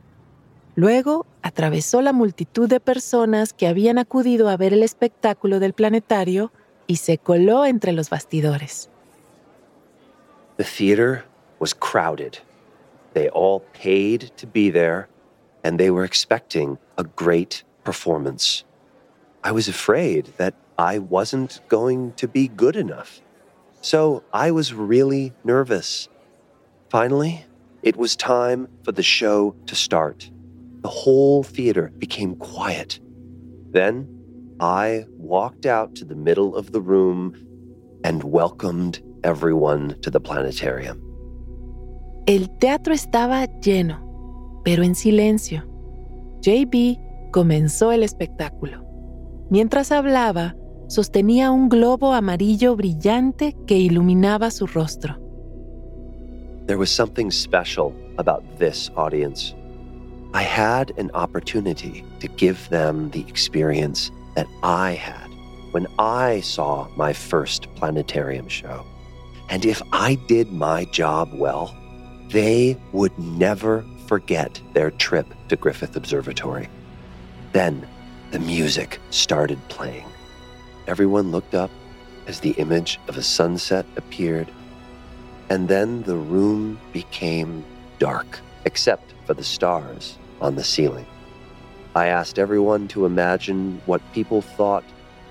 Luego 0.76 1.26
atravesó 1.42 2.00
la 2.00 2.12
multitud 2.12 2.68
de 2.68 2.80
personas 2.80 3.52
que 3.52 3.66
habían 3.66 3.98
acudido 3.98 4.48
a 4.48 4.56
ver 4.56 4.72
el 4.72 4.82
espectáculo 4.82 5.58
del 5.58 5.72
planetario 5.72 6.52
y 6.86 6.96
se 6.96 7.18
coló 7.18 7.64
entre 7.66 7.92
los 7.92 8.10
bastidores. 8.10 8.88
The 10.56 10.64
theater 10.64 11.24
was 11.58 11.74
crowded. 11.74 12.38
They 13.14 13.28
all 13.30 13.62
paid 13.72 14.30
to 14.36 14.46
be 14.46 14.70
there, 14.70 15.08
and 15.64 15.78
they 15.78 15.90
were 15.90 16.04
expecting 16.04 16.78
a 16.96 17.04
great 17.16 17.64
performance. 17.84 18.64
I 19.42 19.52
was 19.52 19.68
afraid 19.68 20.34
that 20.36 20.54
I 20.78 20.98
wasn't 20.98 21.60
going 21.68 22.12
to 22.16 22.28
be 22.28 22.48
good 22.48 22.76
enough. 22.76 23.20
So 23.82 24.22
I 24.32 24.50
was 24.50 24.74
really 24.74 25.32
nervous. 25.44 26.08
Finally, 26.90 27.44
it 27.82 27.96
was 27.96 28.14
time 28.14 28.68
for 28.84 28.92
the 28.92 29.02
show 29.02 29.54
to 29.66 29.74
start. 29.74 30.30
The 30.82 30.88
whole 30.88 31.42
theater 31.42 31.90
became 31.98 32.36
quiet. 32.36 33.00
Then 33.70 34.06
I 34.60 35.06
walked 35.16 35.64
out 35.64 35.94
to 35.96 36.04
the 36.04 36.14
middle 36.14 36.54
of 36.56 36.72
the 36.72 36.80
room 36.80 37.34
and 38.04 38.22
welcomed 38.24 39.00
everyone 39.24 39.98
to 40.02 40.10
the 40.10 40.20
planetarium. 40.20 41.00
El 42.26 42.48
teatro 42.58 42.92
estaba 42.92 43.46
lleno, 43.60 44.60
pero 44.64 44.82
en 44.82 44.94
silencio. 44.94 45.64
JB 46.42 47.30
comenzó 47.30 47.92
el 47.92 48.02
espectáculo. 48.02 48.84
Mientras 49.50 49.90
hablaba, 49.90 50.54
sostenía 50.90 51.52
un 51.52 51.68
globo 51.68 52.14
amarillo 52.14 52.74
brillante 52.74 53.56
que 53.66 53.78
iluminaba 53.78 54.50
su 54.50 54.66
rostro. 54.66 55.16
There 56.66 56.78
was 56.78 56.90
something 56.90 57.30
special 57.30 57.94
about 58.18 58.42
this 58.58 58.90
audience. 58.96 59.54
I 60.34 60.42
had 60.42 60.92
an 60.98 61.10
opportunity 61.14 62.04
to 62.18 62.28
give 62.28 62.68
them 62.70 63.10
the 63.10 63.24
experience 63.28 64.10
that 64.34 64.48
I 64.64 64.94
had 64.94 65.30
when 65.70 65.86
I 65.98 66.40
saw 66.40 66.88
my 66.96 67.12
first 67.12 67.68
planetarium 67.76 68.48
show. 68.48 68.84
And 69.48 69.64
if 69.64 69.80
I 69.92 70.16
did 70.26 70.52
my 70.52 70.86
job 70.86 71.32
well, 71.32 71.72
they 72.30 72.76
would 72.92 73.16
never 73.16 73.84
forget 74.08 74.60
their 74.74 74.90
trip 74.90 75.26
to 75.48 75.56
Griffith 75.56 75.94
Observatory. 75.94 76.68
Then 77.52 77.86
the 78.32 78.40
music 78.40 78.98
started 79.10 79.58
playing. 79.68 80.06
Everyone 80.90 81.30
looked 81.30 81.54
up 81.54 81.70
as 82.26 82.40
the 82.40 82.50
image 82.58 82.98
of 83.06 83.16
a 83.16 83.22
sunset 83.22 83.86
appeared, 83.96 84.50
and 85.48 85.68
then 85.68 86.02
the 86.02 86.16
room 86.16 86.80
became 86.92 87.64
dark, 88.00 88.40
except 88.64 89.14
for 89.24 89.34
the 89.34 89.44
stars 89.44 90.18
on 90.40 90.56
the 90.56 90.64
ceiling. 90.64 91.06
I 91.94 92.08
asked 92.08 92.40
everyone 92.40 92.88
to 92.88 93.06
imagine 93.06 93.80
what 93.86 94.02
people 94.12 94.42
thought 94.42 94.82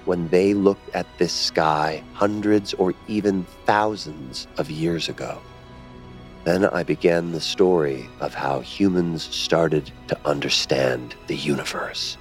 when 0.06 0.30
they 0.30 0.54
looked 0.54 0.96
at 0.96 1.06
this 1.18 1.34
sky 1.34 2.04
hundreds 2.14 2.74
or 2.76 2.94
even 3.10 3.46
thousands 3.66 4.48
of 4.58 4.72
years 4.72 5.10
ago. 5.10 5.42
Then 6.46 6.64
I 6.64 6.84
began 6.84 7.34
the 7.34 7.42
story 7.42 8.08
of 8.22 8.34
how 8.34 8.62
humans 8.62 9.24
started 9.24 9.92
to 10.08 10.18
understand 10.24 11.16
the 11.28 11.36
universe. 11.36 12.18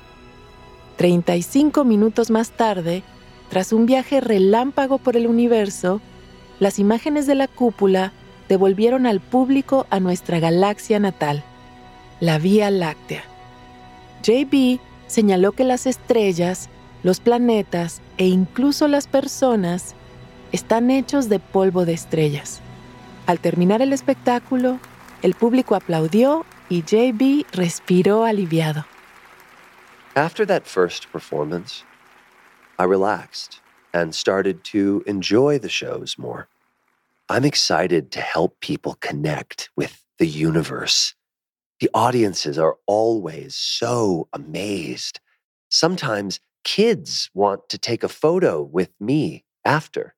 35 0.96 1.84
minutos 1.84 2.30
más 2.30 2.50
tarde, 2.50 3.04
tras 3.50 3.72
un 3.72 3.86
viaje 3.86 4.20
relámpago 4.20 4.98
por 4.98 5.16
el 5.16 5.26
universo, 5.26 6.00
las 6.60 6.78
imágenes 6.78 7.26
de 7.26 7.34
la 7.34 7.48
cúpula 7.48 8.12
devolvieron 8.48 9.06
al 9.06 9.20
público 9.20 9.86
a 9.90 10.00
nuestra 10.00 10.40
galaxia 10.40 10.98
natal, 10.98 11.42
la 12.20 12.38
Vía 12.38 12.70
Láctea. 12.70 13.22
JB 14.22 14.80
señaló 15.06 15.52
que 15.52 15.64
las 15.64 15.86
estrellas, 15.86 16.68
los 17.02 17.20
planetas 17.20 18.02
e 18.16 18.26
incluso 18.26 18.88
las 18.88 19.06
personas 19.06 19.94
están 20.52 20.90
hechos 20.90 21.28
de 21.28 21.38
polvo 21.38 21.84
de 21.84 21.92
estrellas. 21.92 22.60
Al 23.26 23.38
terminar 23.38 23.82
el 23.82 23.92
espectáculo, 23.92 24.78
el 25.22 25.34
público 25.34 25.74
aplaudió 25.74 26.44
y 26.68 26.82
JB 26.82 27.46
respiró 27.52 28.24
aliviado. 28.24 28.84
After 30.14 30.46
that 30.46 30.62
first 30.64 31.06
performance, 31.12 31.84
I 32.78 32.84
relaxed 32.84 33.60
and 33.92 34.14
started 34.14 34.62
to 34.64 35.02
enjoy 35.06 35.58
the 35.58 35.68
shows 35.68 36.16
more. 36.16 36.48
I'm 37.28 37.44
excited 37.44 38.12
to 38.12 38.20
help 38.20 38.60
people 38.60 38.94
connect 39.00 39.70
with 39.76 40.04
the 40.18 40.26
universe. 40.26 41.14
The 41.80 41.90
audiences 41.92 42.58
are 42.58 42.76
always 42.86 43.56
so 43.56 44.28
amazed. 44.32 45.20
Sometimes 45.68 46.40
kids 46.64 47.30
want 47.34 47.68
to 47.68 47.78
take 47.78 48.04
a 48.04 48.08
photo 48.08 48.62
with 48.62 48.90
me 49.00 49.44
after. 49.64 50.14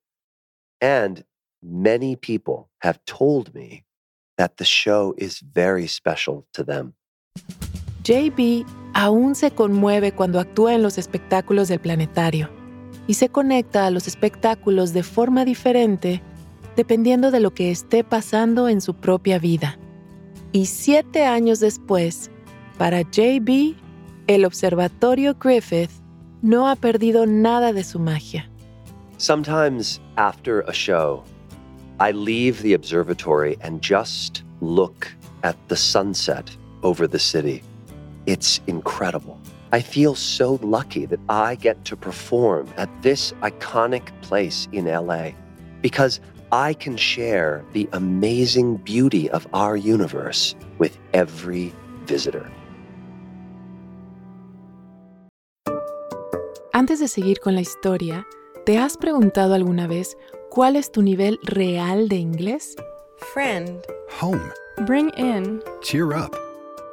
And 0.80 1.24
many 1.62 2.14
people 2.14 2.70
have 2.80 3.04
told 3.06 3.54
me 3.54 3.84
that 4.36 4.58
the 4.58 4.64
show 4.64 5.14
is 5.16 5.40
very 5.40 5.86
special 5.86 6.46
to 6.52 6.62
them. 6.62 6.94
JB 8.10 8.66
aún 8.92 9.36
se 9.36 9.52
conmueve 9.52 10.10
cuando 10.10 10.40
actúa 10.40 10.74
en 10.74 10.82
los 10.82 10.98
espectáculos 10.98 11.68
del 11.68 11.78
planetario. 11.78 12.50
y 13.06 13.14
se 13.14 13.28
conecta 13.28 13.86
a 13.86 13.90
los 13.90 14.06
espectáculos 14.06 14.92
de 14.92 15.02
forma 15.02 15.44
diferente 15.44 16.22
dependiendo 16.76 17.30
de 17.30 17.40
lo 17.40 17.52
que 17.52 17.70
esté 17.70 18.04
pasando 18.04 18.68
en 18.68 18.80
su 18.80 18.94
propia 18.94 19.38
vida. 19.38 19.78
Y 20.52 20.66
siete 20.66 21.24
años 21.24 21.58
después, 21.58 22.30
para 22.78 23.02
JB, 23.02 23.74
el 24.28 24.44
Observatorio 24.44 25.34
Griffith 25.34 25.90
no 26.40 26.68
ha 26.68 26.76
perdido 26.76 27.26
nada 27.26 27.72
de 27.72 27.82
su 27.82 27.98
magia. 27.98 28.48
Sometimes 29.18 30.00
after 30.16 30.64
a 30.68 30.72
show, 30.72 31.24
I 31.98 32.12
leave 32.12 32.62
the 32.62 32.74
observatory 32.74 33.56
and 33.62 33.80
just 33.82 34.44
look 34.60 35.06
at 35.42 35.56
the 35.68 35.76
sunset 35.76 36.48
over 36.82 37.08
the 37.08 37.18
city. 37.18 37.62
It's 38.30 38.60
incredible. 38.68 39.40
I 39.72 39.80
feel 39.80 40.14
so 40.14 40.60
lucky 40.62 41.04
that 41.06 41.18
I 41.28 41.56
get 41.56 41.84
to 41.86 41.96
perform 41.96 42.68
at 42.76 42.88
this 43.02 43.32
iconic 43.42 44.04
place 44.22 44.68
in 44.70 44.84
LA 44.84 45.32
because 45.82 46.20
I 46.52 46.74
can 46.74 46.96
share 46.96 47.64
the 47.72 47.88
amazing 47.92 48.76
beauty 48.76 49.28
of 49.30 49.48
our 49.52 49.76
universe 49.76 50.54
with 50.78 50.96
every 51.12 51.72
visitor. 52.06 52.48
Antes 56.72 57.00
de 57.00 57.08
seguir 57.08 57.40
con 57.40 57.56
la 57.56 57.62
historia, 57.62 58.24
¿te 58.64 58.78
has 58.78 58.96
preguntado 58.96 59.54
alguna 59.54 59.88
vez 59.88 60.16
cuál 60.50 60.76
es 60.76 60.92
tu 60.92 61.02
nivel 61.02 61.40
real 61.42 62.06
de 62.08 62.18
inglés? 62.18 62.76
Friend. 63.34 63.84
Home. 64.20 64.52
Bring 64.86 65.10
in. 65.16 65.60
Cheer 65.82 66.12
up. 66.12 66.49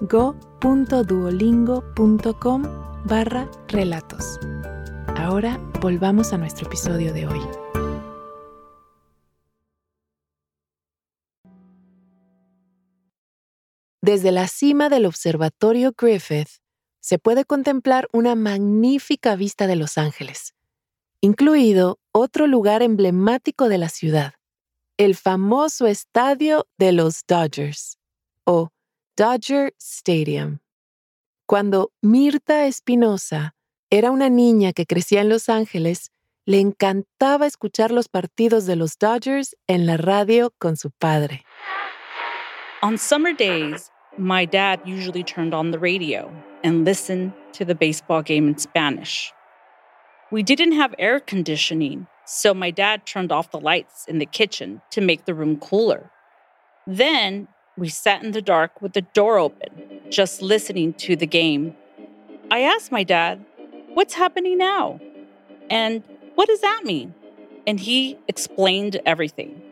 go.duolingo.com 0.00 2.62
barra 3.04 3.50
relatos. 3.68 4.38
Ahora 5.16 5.58
volvamos 5.80 6.32
a 6.32 6.38
nuestro 6.38 6.66
episodio 6.66 7.12
de 7.12 7.26
hoy. 7.26 7.40
Desde 14.02 14.32
la 14.32 14.48
cima 14.48 14.88
del 14.88 15.04
Observatorio 15.04 15.92
Griffith 15.96 16.48
se 17.00 17.18
puede 17.18 17.44
contemplar 17.44 18.08
una 18.12 18.34
magnífica 18.34 19.36
vista 19.36 19.66
de 19.66 19.76
Los 19.76 19.98
Ángeles, 19.98 20.54
incluido 21.20 21.98
otro 22.12 22.46
lugar 22.46 22.82
emblemático 22.82 23.68
de 23.68 23.78
la 23.78 23.90
ciudad, 23.90 24.34
el 24.96 25.16
famoso 25.16 25.86
estadio 25.86 26.66
de 26.78 26.92
los 26.92 27.26
Dodgers, 27.26 27.98
o 28.44 28.70
Dodger 29.20 29.74
Stadium. 29.78 30.60
Cuando 31.46 31.92
Mirta 32.00 32.64
Espinosa 32.64 33.54
era 33.90 34.10
una 34.10 34.30
niña 34.30 34.72
que 34.72 34.86
crecía 34.86 35.20
en 35.20 35.28
Los 35.28 35.50
Ángeles, 35.50 36.10
le 36.46 36.58
encantaba 36.58 37.44
escuchar 37.46 37.90
los 37.90 38.08
partidos 38.08 38.64
de 38.64 38.76
los 38.76 38.96
Dodgers 38.96 39.54
en 39.66 39.84
la 39.84 39.98
radio 39.98 40.54
con 40.58 40.78
su 40.78 40.90
padre. 40.90 41.44
On 42.82 42.96
summer 42.96 43.34
days, 43.34 43.90
my 44.16 44.46
dad 44.46 44.80
usually 44.86 45.22
turned 45.22 45.52
on 45.52 45.70
the 45.70 45.78
radio 45.78 46.32
and 46.64 46.86
listened 46.86 47.34
to 47.52 47.66
the 47.66 47.74
baseball 47.74 48.22
game 48.22 48.48
in 48.48 48.56
Spanish. 48.56 49.34
We 50.32 50.42
didn't 50.42 50.72
have 50.80 50.94
air 50.98 51.20
conditioning, 51.20 52.06
so 52.24 52.54
my 52.54 52.70
dad 52.70 53.04
turned 53.04 53.32
off 53.32 53.50
the 53.50 53.60
lights 53.60 54.06
in 54.08 54.18
the 54.18 54.24
kitchen 54.24 54.80
to 54.92 55.02
make 55.02 55.26
the 55.26 55.34
room 55.34 55.58
cooler. 55.58 56.10
Then 56.86 57.48
we 57.80 57.88
sat 57.88 58.22
in 58.22 58.32
the 58.32 58.42
dark 58.42 58.82
with 58.82 58.92
the 58.92 59.00
door 59.00 59.38
open, 59.38 59.70
just 60.10 60.42
listening 60.42 60.92
to 60.92 61.16
the 61.16 61.26
game. 61.26 61.74
I 62.50 62.60
asked 62.60 62.92
my 62.92 63.02
dad, 63.02 63.44
What's 63.94 64.14
happening 64.14 64.58
now? 64.58 65.00
And 65.70 66.04
what 66.34 66.46
does 66.46 66.60
that 66.60 66.82
mean? 66.84 67.14
And 67.66 67.80
he 67.80 68.18
explained 68.28 69.00
everything. 69.06 69.62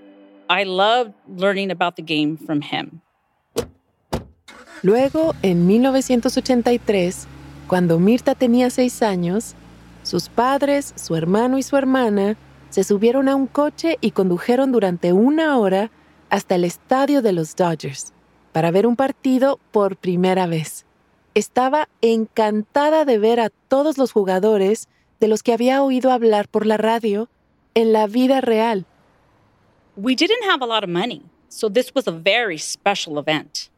I 0.49 0.65
loved 0.65 1.13
learning 1.29 1.71
about 1.71 1.97
the 1.97 2.03
game 2.03 2.37
from 2.37 2.63
him. 2.63 3.03
Luego, 4.83 5.35
en 5.43 5.67
1983, 5.67 7.27
cuando 7.67 7.99
Mirta 7.99 8.35
tenía 8.35 8.71
seis 8.71 9.03
años, 9.03 9.55
sus 10.03 10.29
padres, 10.29 10.95
su 10.97 11.15
hermano 11.15 11.59
y 11.59 11.63
su 11.63 11.77
hermana 11.77 12.37
se 12.71 12.85
subieron 12.85 13.29
a 13.29 13.35
un 13.35 13.47
coche 13.47 13.99
y 14.01 14.13
condujeron 14.13 14.73
durante 14.73 15.13
una 15.13 15.59
hora 15.59 15.91
hasta 16.31 16.55
el 16.55 16.65
estadio 16.65 17.23
de 17.23 17.33
los 17.33 17.57
Dodgers 17.57 18.13
para 18.53 18.71
ver 18.71 18.87
un 18.87 18.97
partido 18.97 19.59
por 19.71 19.97
primera 19.97 20.47
vez. 20.47 20.85
Estaba 21.35 21.89
encantada 22.01 23.05
de 23.05 23.19
ver 23.19 23.41
a 23.41 23.51
todos 23.51 23.99
los 23.99 24.13
jugadores 24.13 24.89
de 25.21 25.29
los 25.29 25.43
que 25.43 25.53
había 25.53 25.83
oído 25.83 26.11
hablar 26.11 26.49
por 26.49 26.67
la 26.67 26.77
radio 26.77 27.29
en 27.75 27.93
la 27.93 28.07
vida 28.07 28.41
real. 28.41 28.87
We 29.97 30.15
didn't 30.15 30.45
have 30.49 30.63
a 30.63 30.67
lot 30.67 30.85
of 30.85 30.91
money, 30.91 31.23
so 31.49 31.69
this 31.69 31.93
was 31.95 32.07
a 32.07 32.13
very 32.13 32.59
special 32.59 33.19
event. 33.19 33.69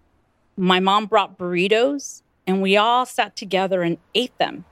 My 0.56 0.80
mom 0.80 1.06
brought 1.06 1.38
burritos, 1.38 2.22
and 2.46 2.62
we 2.62 2.76
all 2.76 3.06
sat 3.06 3.36
together 3.36 3.82
and 3.82 3.98
ate 4.14 4.36
them. 4.38 4.64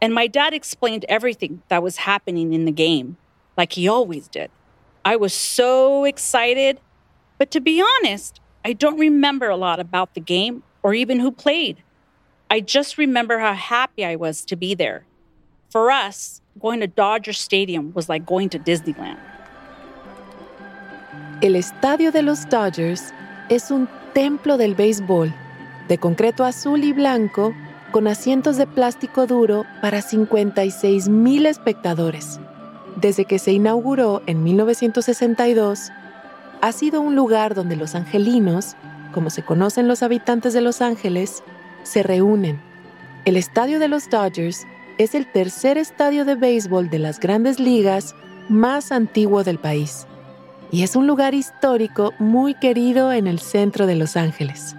And 0.00 0.14
my 0.14 0.28
dad 0.28 0.54
explained 0.54 1.04
everything 1.08 1.62
that 1.68 1.82
was 1.82 1.98
happening 1.98 2.52
in 2.52 2.64
the 2.64 2.72
game, 2.72 3.16
like 3.56 3.72
he 3.72 3.88
always 3.88 4.28
did. 4.28 4.50
I 5.04 5.16
was 5.16 5.32
so 5.32 6.04
excited, 6.04 6.80
but 7.38 7.50
to 7.52 7.60
be 7.60 7.82
honest, 7.82 8.40
I 8.64 8.72
don't 8.72 8.98
remember 8.98 9.48
a 9.48 9.56
lot 9.56 9.80
about 9.80 10.14
the 10.14 10.20
game 10.20 10.62
or 10.82 10.92
even 10.92 11.20
who 11.20 11.30
played. 11.30 11.82
I 12.50 12.60
just 12.60 12.98
remember 12.98 13.38
how 13.38 13.54
happy 13.54 14.04
I 14.04 14.16
was 14.16 14.44
to 14.46 14.56
be 14.56 14.74
there. 14.74 15.04
For 15.70 15.90
us, 15.90 16.40
going 16.58 16.80
to 16.80 16.86
Dodger 16.86 17.32
Stadium 17.32 17.92
was 17.94 18.08
like 18.08 18.26
going 18.26 18.48
to 18.50 18.58
Disneyland. 18.58 19.18
El 21.40 21.54
estadio 21.54 22.10
de 22.10 22.22
los 22.22 22.48
Dodgers 22.48 23.12
es 23.48 23.70
un 23.70 23.88
templo 24.12 24.56
del 24.56 24.74
béisbol, 24.74 25.32
de 25.88 25.98
concreto 25.98 26.44
azul 26.44 26.82
y 26.82 26.92
blanco, 26.92 27.54
con 27.92 28.08
asientos 28.08 28.56
de 28.56 28.66
plástico 28.66 29.26
duro 29.26 29.64
para 29.80 30.02
56 30.02 31.08
mil 31.08 31.46
espectadores. 31.46 32.40
Desde 32.96 33.24
que 33.24 33.38
se 33.38 33.52
inauguró 33.52 34.22
en 34.26 34.42
1962, 34.42 35.92
ha 36.60 36.72
sido 36.72 37.00
un 37.00 37.14
lugar 37.14 37.54
donde 37.54 37.76
los 37.76 37.94
angelinos, 37.94 38.76
como 39.12 39.30
se 39.30 39.42
conocen 39.42 39.88
los 39.88 40.02
habitantes 40.02 40.52
de 40.52 40.60
Los 40.60 40.82
Ángeles, 40.82 41.42
se 41.82 42.02
reúnen. 42.02 42.60
El 43.24 43.36
estadio 43.36 43.78
de 43.78 43.88
los 43.88 44.08
Dodgers 44.08 44.66
es 44.98 45.14
el 45.14 45.30
tercer 45.30 45.78
estadio 45.78 46.24
de 46.24 46.34
béisbol 46.34 46.90
de 46.90 46.98
las 46.98 47.20
grandes 47.20 47.60
ligas 47.60 48.14
más 48.48 48.92
antiguo 48.92 49.44
del 49.44 49.58
país 49.58 50.06
y 50.70 50.82
es 50.82 50.96
un 50.96 51.06
lugar 51.06 51.34
histórico 51.34 52.12
muy 52.18 52.54
querido 52.54 53.12
en 53.12 53.26
el 53.26 53.38
centro 53.38 53.86
de 53.86 53.94
Los 53.94 54.16
Ángeles. 54.16 54.74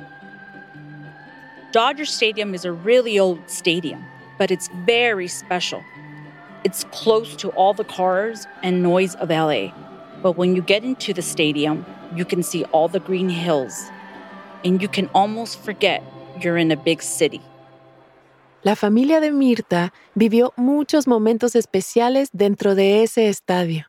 Dodger 1.72 2.06
Stadium 2.06 2.54
is 2.54 2.66
a 2.66 2.72
really 2.72 3.20
old 3.20 3.40
stadium, 3.48 4.04
but 4.38 4.52
it's 4.52 4.70
very 4.86 5.28
special. 5.28 5.82
It's 6.64 6.84
close 6.92 7.36
to 7.38 7.50
all 7.50 7.74
the 7.74 7.86
cars 7.86 8.48
and 8.64 8.82
noise 8.82 9.16
of 9.16 9.30
LA. 9.30 9.72
But 10.22 10.38
when 10.38 10.56
you 10.56 10.62
get 10.62 10.84
into 10.84 11.14
the 11.14 11.22
stadium, 11.22 11.86
you 12.16 12.26
can 12.26 12.44
see 12.44 12.66
all 12.72 12.90
the 12.90 13.00
green 13.00 13.30
hills, 13.30 13.74
and 14.66 14.82
you 14.82 14.90
can 14.90 15.10
almost 15.14 15.64
forget 15.64 16.04
you're 16.42 16.60
in 16.60 16.72
a 16.72 16.76
big 16.76 17.02
city. 17.02 17.42
La 18.62 18.76
familia 18.76 19.22
de 19.22 19.32
Mirta 19.32 19.94
vivió 20.16 20.52
muchos 20.58 21.08
momentos 21.08 21.56
especiales 21.56 22.30
dentro 22.34 22.76
de 22.76 23.04
ese 23.04 23.30
estadio. 23.30 23.86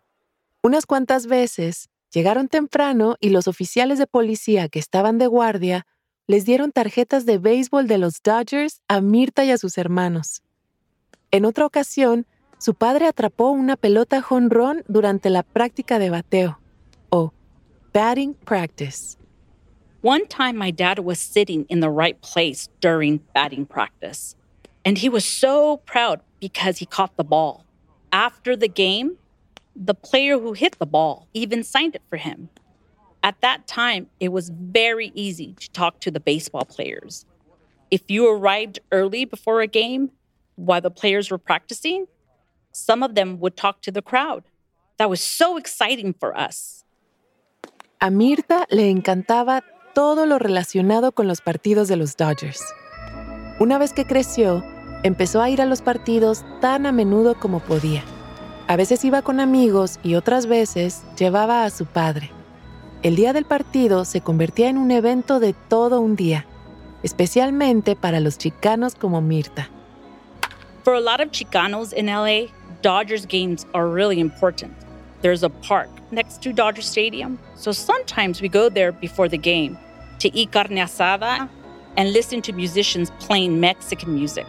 Unas 0.62 0.86
cuantas 0.86 1.26
veces 1.26 1.88
llegaron 2.12 2.46
temprano 2.46 3.16
y 3.18 3.30
los 3.30 3.48
oficiales 3.48 3.98
de 3.98 4.06
policía 4.06 4.68
que 4.68 4.78
estaban 4.78 5.18
de 5.18 5.26
guardia 5.26 5.86
les 6.28 6.44
dieron 6.44 6.70
tarjetas 6.70 7.26
de 7.26 7.38
béisbol 7.38 7.88
de 7.88 7.98
los 7.98 8.22
Dodgers 8.22 8.80
a 8.86 9.00
Mirta 9.00 9.44
y 9.44 9.50
a 9.50 9.58
sus 9.58 9.76
hermanos. 9.76 10.42
En 11.32 11.44
otra 11.44 11.66
ocasión, 11.66 12.26
su 12.60 12.74
padre 12.74 13.06
atrapó 13.06 13.50
una 13.50 13.76
pelota 13.76 14.22
jonrón 14.22 14.84
durante 14.88 15.30
la 15.30 15.42
práctica 15.42 15.98
de 15.98 16.10
bateo, 16.10 16.58
o 17.10 17.32
batting 17.92 18.34
practice. 18.44 19.16
One 20.02 20.26
time, 20.26 20.56
my 20.56 20.70
dad 20.70 21.00
was 21.00 21.18
sitting 21.18 21.66
in 21.68 21.80
the 21.80 21.90
right 21.90 22.20
place 22.22 22.68
during 22.80 23.20
batting 23.34 23.66
practice, 23.66 24.36
and 24.84 24.98
he 24.98 25.08
was 25.08 25.24
so 25.24 25.78
proud 25.84 26.20
because 26.40 26.78
he 26.78 26.86
caught 26.86 27.16
the 27.16 27.24
ball. 27.24 27.64
After 28.12 28.56
the 28.56 28.68
game, 28.68 29.18
The 29.76 29.94
player 29.94 30.38
who 30.38 30.52
hit 30.52 30.78
the 30.78 30.86
ball 30.86 31.28
even 31.32 31.62
signed 31.62 31.94
it 31.94 32.02
for 32.10 32.16
him. 32.16 32.50
At 33.22 33.40
that 33.40 33.66
time, 33.66 34.08
it 34.18 34.32
was 34.32 34.50
very 34.50 35.12
easy 35.14 35.54
to 35.60 35.70
talk 35.70 36.00
to 36.00 36.10
the 36.10 36.20
baseball 36.20 36.64
players. 36.64 37.24
If 37.90 38.10
you 38.10 38.28
arrived 38.28 38.80
early 38.92 39.24
before 39.24 39.60
a 39.60 39.66
game 39.66 40.10
while 40.56 40.80
the 40.80 40.90
players 40.90 41.30
were 41.30 41.38
practicing, 41.38 42.06
some 42.72 43.04
of 43.04 43.14
them 43.14 43.38
would 43.40 43.56
talk 43.56 43.80
to 43.83 43.92
the 43.92 44.02
crowd. 44.02 44.44
That 44.98 45.09
was 45.09 45.20
so 45.20 45.56
exciting 45.56 46.14
for 46.14 46.37
us. 46.37 46.85
A 48.00 48.11
Mirta 48.11 48.66
le 48.70 48.90
encantaba 48.90 49.62
todo 49.94 50.26
lo 50.26 50.38
relacionado 50.38 51.12
con 51.12 51.26
los 51.26 51.40
partidos 51.40 51.88
de 51.88 51.96
los 51.96 52.16
Dodgers. 52.16 52.62
Una 53.59 53.78
vez 53.78 53.92
que 53.92 54.06
creció, 54.06 54.64
empezó 55.02 55.42
a 55.42 55.50
ir 55.50 55.61
a 55.61 55.66
los 55.66 55.83
partidos 55.83 56.44
tan 56.61 56.87
a 56.87 56.92
menudo 56.92 57.38
como 57.38 57.61
podía. 57.61 58.02
A 58.68 58.76
veces 58.76 59.04
iba 59.04 59.22
con 59.22 59.40
amigos 59.40 59.98
y 60.02 60.14
otras 60.14 60.46
veces 60.46 61.02
llevaba 61.18 61.64
a 61.64 61.70
su 61.70 61.87
padre. 61.87 62.30
El 63.02 63.16
día 63.16 63.33
del 63.33 63.44
partido 63.44 64.04
se 64.04 64.20
convertía 64.20 64.68
en 64.68 64.78
un 64.78 64.90
evento 64.90 65.40
de 65.40 65.54
todo 65.54 66.00
un 66.00 66.16
día, 66.16 66.46
especialmente 67.02 67.96
para 67.96 68.20
los 68.20 68.38
chicanos 68.38 68.94
como 68.94 69.20
Mirta. 69.20 69.68
For 70.85 70.94
a 70.94 71.00
lot 71.00 71.20
of 71.20 71.30
Chicanos 71.30 71.92
in 71.92 72.06
LA, 72.06 72.48
Dodgers 72.82 73.26
games 73.26 73.66
are 73.74 73.88
really 73.88 74.20
important. 74.20 74.72
There's 75.20 75.42
a 75.42 75.50
park 75.50 75.90
next 76.10 76.40
to 76.42 76.52
Dodger 76.52 76.80
Stadium, 76.82 77.38
so 77.54 77.72
sometimes 77.72 78.40
we 78.40 78.48
go 78.48 78.70
there 78.70 78.90
before 78.90 79.28
the 79.28 79.36
game 79.36 79.76
to 80.20 80.34
eat 80.34 80.50
carne 80.50 80.78
asada 80.78 81.48
and 81.98 82.12
listen 82.12 82.40
to 82.42 82.52
musicians 82.52 83.10
playing 83.18 83.60
Mexican 83.60 84.14
music. 84.14 84.46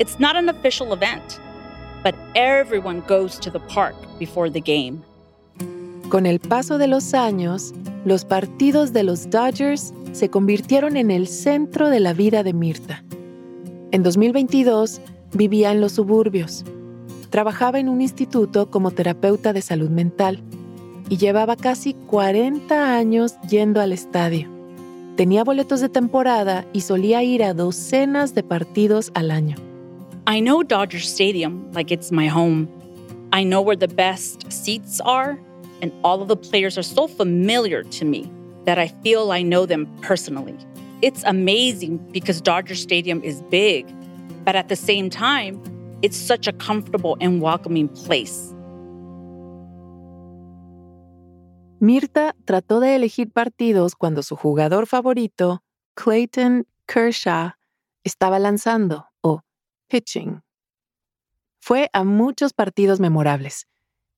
It's 0.00 0.18
not 0.18 0.34
an 0.34 0.48
official 0.48 0.92
event, 0.92 1.38
but 2.02 2.16
everyone 2.34 3.00
goes 3.02 3.38
to 3.40 3.50
the 3.50 3.60
park 3.60 3.94
before 4.18 4.50
the 4.50 4.60
game. 4.60 5.04
Con 6.08 6.26
el 6.26 6.40
paso 6.40 6.78
de 6.78 6.88
los 6.88 7.14
años, 7.14 7.74
los 8.04 8.24
partidos 8.24 8.92
de 8.92 9.04
los 9.04 9.30
Dodgers 9.30 9.92
se 10.12 10.30
convirtieron 10.30 10.96
en 10.96 11.10
el 11.10 11.28
centro 11.28 11.90
de 11.90 12.00
la 12.00 12.12
vida 12.12 12.42
de 12.42 12.54
Mirta. 12.54 13.04
En 13.92 14.02
2022 14.02 15.00
vivía 15.32 15.70
en 15.70 15.80
los 15.80 15.92
suburbios. 15.92 16.64
Trabajaba 17.30 17.78
en 17.78 17.88
un 17.88 18.00
instituto 18.00 18.70
como 18.70 18.90
terapeuta 18.90 19.52
de 19.52 19.62
salud 19.62 19.90
mental 19.90 20.42
y 21.08 21.16
llevaba 21.16 21.56
casi 21.56 21.94
40 21.94 22.96
años 22.96 23.34
yendo 23.48 23.80
al 23.80 23.92
estadio. 23.92 24.48
Tenía 25.16 25.44
boletos 25.44 25.80
de 25.80 25.88
temporada 25.88 26.66
y 26.72 26.82
solía 26.82 27.22
ir 27.22 27.42
a 27.42 27.54
docenas 27.54 28.34
de 28.34 28.42
partidos 28.42 29.10
al 29.14 29.30
año. 29.30 29.56
I 30.26 30.40
know 30.40 30.62
Dodger 30.62 31.00
Stadium 31.00 31.70
like 31.72 31.92
it's 31.92 32.12
my 32.12 32.28
home. 32.28 32.68
I 33.32 33.44
know 33.44 33.60
where 33.60 33.76
the 33.76 33.88
best 33.88 34.50
seats 34.50 35.00
are, 35.04 35.38
and 35.82 35.92
all 36.02 36.22
of 36.22 36.28
the 36.28 36.36
players 36.36 36.78
are 36.78 36.82
so 36.82 37.08
familiar 37.08 37.82
to 37.82 38.04
me 38.04 38.30
that 38.64 38.78
I 38.78 38.88
feel 39.02 39.32
I 39.32 39.42
know 39.42 39.66
them 39.66 39.86
personally. 40.02 40.56
It's 41.02 41.22
amazing 41.24 41.98
because 42.12 42.40
Dodger 42.40 42.74
Stadium 42.74 43.22
is 43.22 43.42
big, 43.50 43.86
but 44.44 44.56
at 44.56 44.68
the 44.68 44.76
same 44.76 45.10
time, 45.10 45.60
it's 46.02 46.16
such 46.16 46.48
a 46.48 46.52
comfortable 46.52 47.16
and 47.20 47.40
welcoming 47.42 47.88
place. 47.88 48.54
Mirta 51.80 52.34
trató 52.44 52.80
de 52.80 52.96
elegir 52.96 53.30
partidos 53.30 53.94
cuando 53.94 54.22
su 54.22 54.34
jugador 54.34 54.86
favorito, 54.86 55.62
Clayton 55.94 56.66
Kershaw, 56.86 57.52
estaba 58.02 58.38
lanzando 58.40 59.06
o 59.20 59.42
pitching. 59.86 60.42
Fue 61.60 61.88
a 61.92 62.02
muchos 62.02 62.52
partidos 62.52 62.98
memorables, 62.98 63.68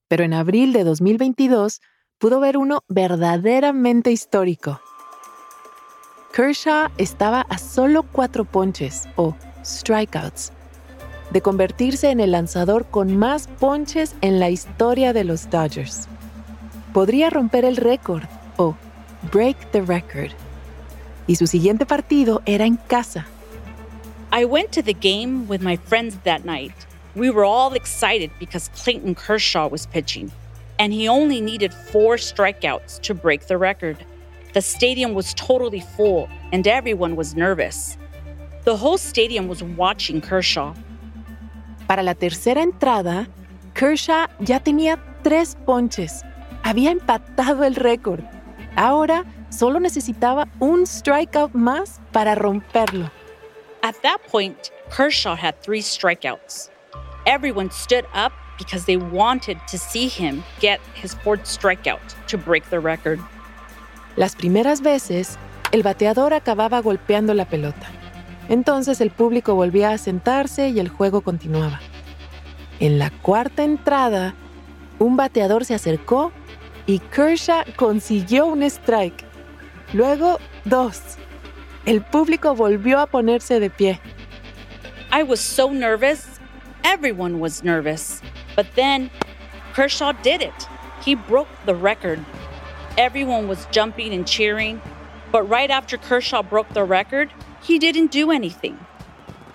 pero 0.08 0.24
en 0.24 0.32
abril 0.32 0.72
de 0.72 0.84
2022 0.84 1.80
pudo 2.18 2.40
ver 2.40 2.56
uno 2.56 2.82
verdaderamente 2.88 4.10
histórico. 4.10 4.80
Kershaw 6.32 6.88
estaba 6.96 7.42
a 7.42 7.58
solo 7.58 8.04
cuatro 8.04 8.44
ponches 8.44 9.06
o 9.16 9.34
strikeouts 9.64 10.52
de 11.30 11.40
convertirse 11.40 12.10
en 12.10 12.20
el 12.20 12.32
lanzador 12.32 12.86
con 12.86 13.16
más 13.16 13.48
ponches 13.58 14.14
en 14.20 14.40
la 14.40 14.50
historia 14.50 15.12
de 15.12 15.24
los 15.24 15.48
Dodgers. 15.50 16.08
Podría 16.92 17.30
romper 17.30 17.64
el 17.64 17.76
récord 17.76 18.24
o 18.56 18.74
break 19.32 19.56
the 19.70 19.80
record. 19.80 20.30
Y 21.26 21.36
su 21.36 21.46
siguiente 21.46 21.86
partido 21.86 22.42
era 22.46 22.64
en 22.66 22.76
casa. 22.76 23.26
I 24.32 24.44
went 24.44 24.70
to 24.72 24.82
the 24.82 24.94
game 24.94 25.46
with 25.48 25.60
my 25.60 25.76
friends 25.76 26.16
that 26.24 26.44
night. 26.44 26.74
We 27.16 27.30
were 27.30 27.44
all 27.44 27.74
excited 27.74 28.30
because 28.38 28.68
Clayton 28.68 29.16
Kershaw 29.16 29.68
was 29.68 29.86
pitching, 29.86 30.30
and 30.78 30.92
he 30.92 31.08
only 31.08 31.40
needed 31.40 31.74
four 31.74 32.16
strikeouts 32.16 33.00
to 33.02 33.14
break 33.14 33.48
the 33.48 33.58
record. 33.58 33.96
The 34.54 34.62
stadium 34.62 35.14
was 35.14 35.34
totally 35.34 35.80
full, 35.80 36.28
and 36.52 36.66
everyone 36.66 37.16
was 37.16 37.34
nervous. 37.34 37.96
The 38.64 38.76
whole 38.76 38.98
stadium 38.98 39.48
was 39.48 39.62
watching 39.62 40.20
Kershaw. 40.20 40.74
Para 41.90 42.04
la 42.04 42.14
tercera 42.14 42.62
entrada, 42.62 43.26
Kershaw 43.74 44.28
ya 44.38 44.60
tenía 44.60 44.96
tres 45.24 45.56
ponches. 45.66 46.22
Había 46.62 46.92
empatado 46.92 47.64
el 47.64 47.74
récord. 47.74 48.20
Ahora 48.76 49.24
solo 49.48 49.80
necesitaba 49.80 50.46
un 50.60 50.86
strikeout 50.86 51.52
más 51.52 52.00
para 52.12 52.36
romperlo. 52.36 53.10
At 53.82 53.96
that 54.04 54.20
point, 54.30 54.70
Kershaw 54.96 55.34
had 55.34 55.56
three 55.62 55.82
strikeouts. 55.82 56.70
Everyone 57.26 57.72
stood 57.72 58.04
up 58.14 58.30
because 58.56 58.84
they 58.84 58.96
wanted 58.96 59.58
to 59.68 59.76
see 59.76 60.06
him 60.06 60.44
get 60.60 60.78
his 60.94 61.12
fourth 61.24 61.42
strikeout 61.42 62.14
to 62.28 62.38
break 62.38 62.70
the 62.70 62.78
record. 62.78 63.18
Las 64.14 64.36
primeras 64.36 64.80
veces, 64.80 65.38
el 65.72 65.82
bateador 65.82 66.34
acababa 66.34 66.80
golpeando 66.82 67.34
la 67.34 67.46
pelota. 67.46 67.99
Entonces 68.50 69.00
el 69.00 69.10
público 69.10 69.54
volvía 69.54 69.92
a 69.92 69.98
sentarse 69.98 70.70
y 70.70 70.80
el 70.80 70.88
juego 70.88 71.20
continuaba. 71.20 71.80
En 72.80 72.98
la 72.98 73.10
cuarta 73.10 73.62
entrada, 73.62 74.34
un 74.98 75.16
bateador 75.16 75.64
se 75.64 75.74
acercó 75.74 76.32
y 76.84 76.98
Kershaw 76.98 77.62
consiguió 77.76 78.46
un 78.46 78.64
strike. 78.64 79.24
Luego, 79.92 80.40
dos. 80.64 81.00
El 81.86 82.02
público 82.02 82.56
volvió 82.56 82.98
a 82.98 83.06
ponerse 83.06 83.60
de 83.60 83.70
pie. 83.70 84.00
I 85.12 85.22
was 85.22 85.38
so 85.38 85.70
nervous. 85.70 86.40
Everyone 86.82 87.38
was 87.38 87.62
nervous. 87.62 88.20
But 88.56 88.66
then 88.74 89.10
Kershaw 89.74 90.12
did 90.24 90.42
it. 90.42 90.68
He 91.04 91.14
broke 91.14 91.48
the 91.66 91.74
record. 91.74 92.18
Everyone 92.98 93.46
was 93.46 93.68
jumping 93.70 94.12
and 94.12 94.26
cheering. 94.26 94.80
But 95.30 95.48
right 95.48 95.70
after 95.70 95.96
Kershaw 95.96 96.42
broke 96.42 96.68
the 96.74 96.82
record, 96.82 97.30
he 97.62 97.78
didn't 97.78 98.10
do 98.10 98.30
anything. 98.30 98.78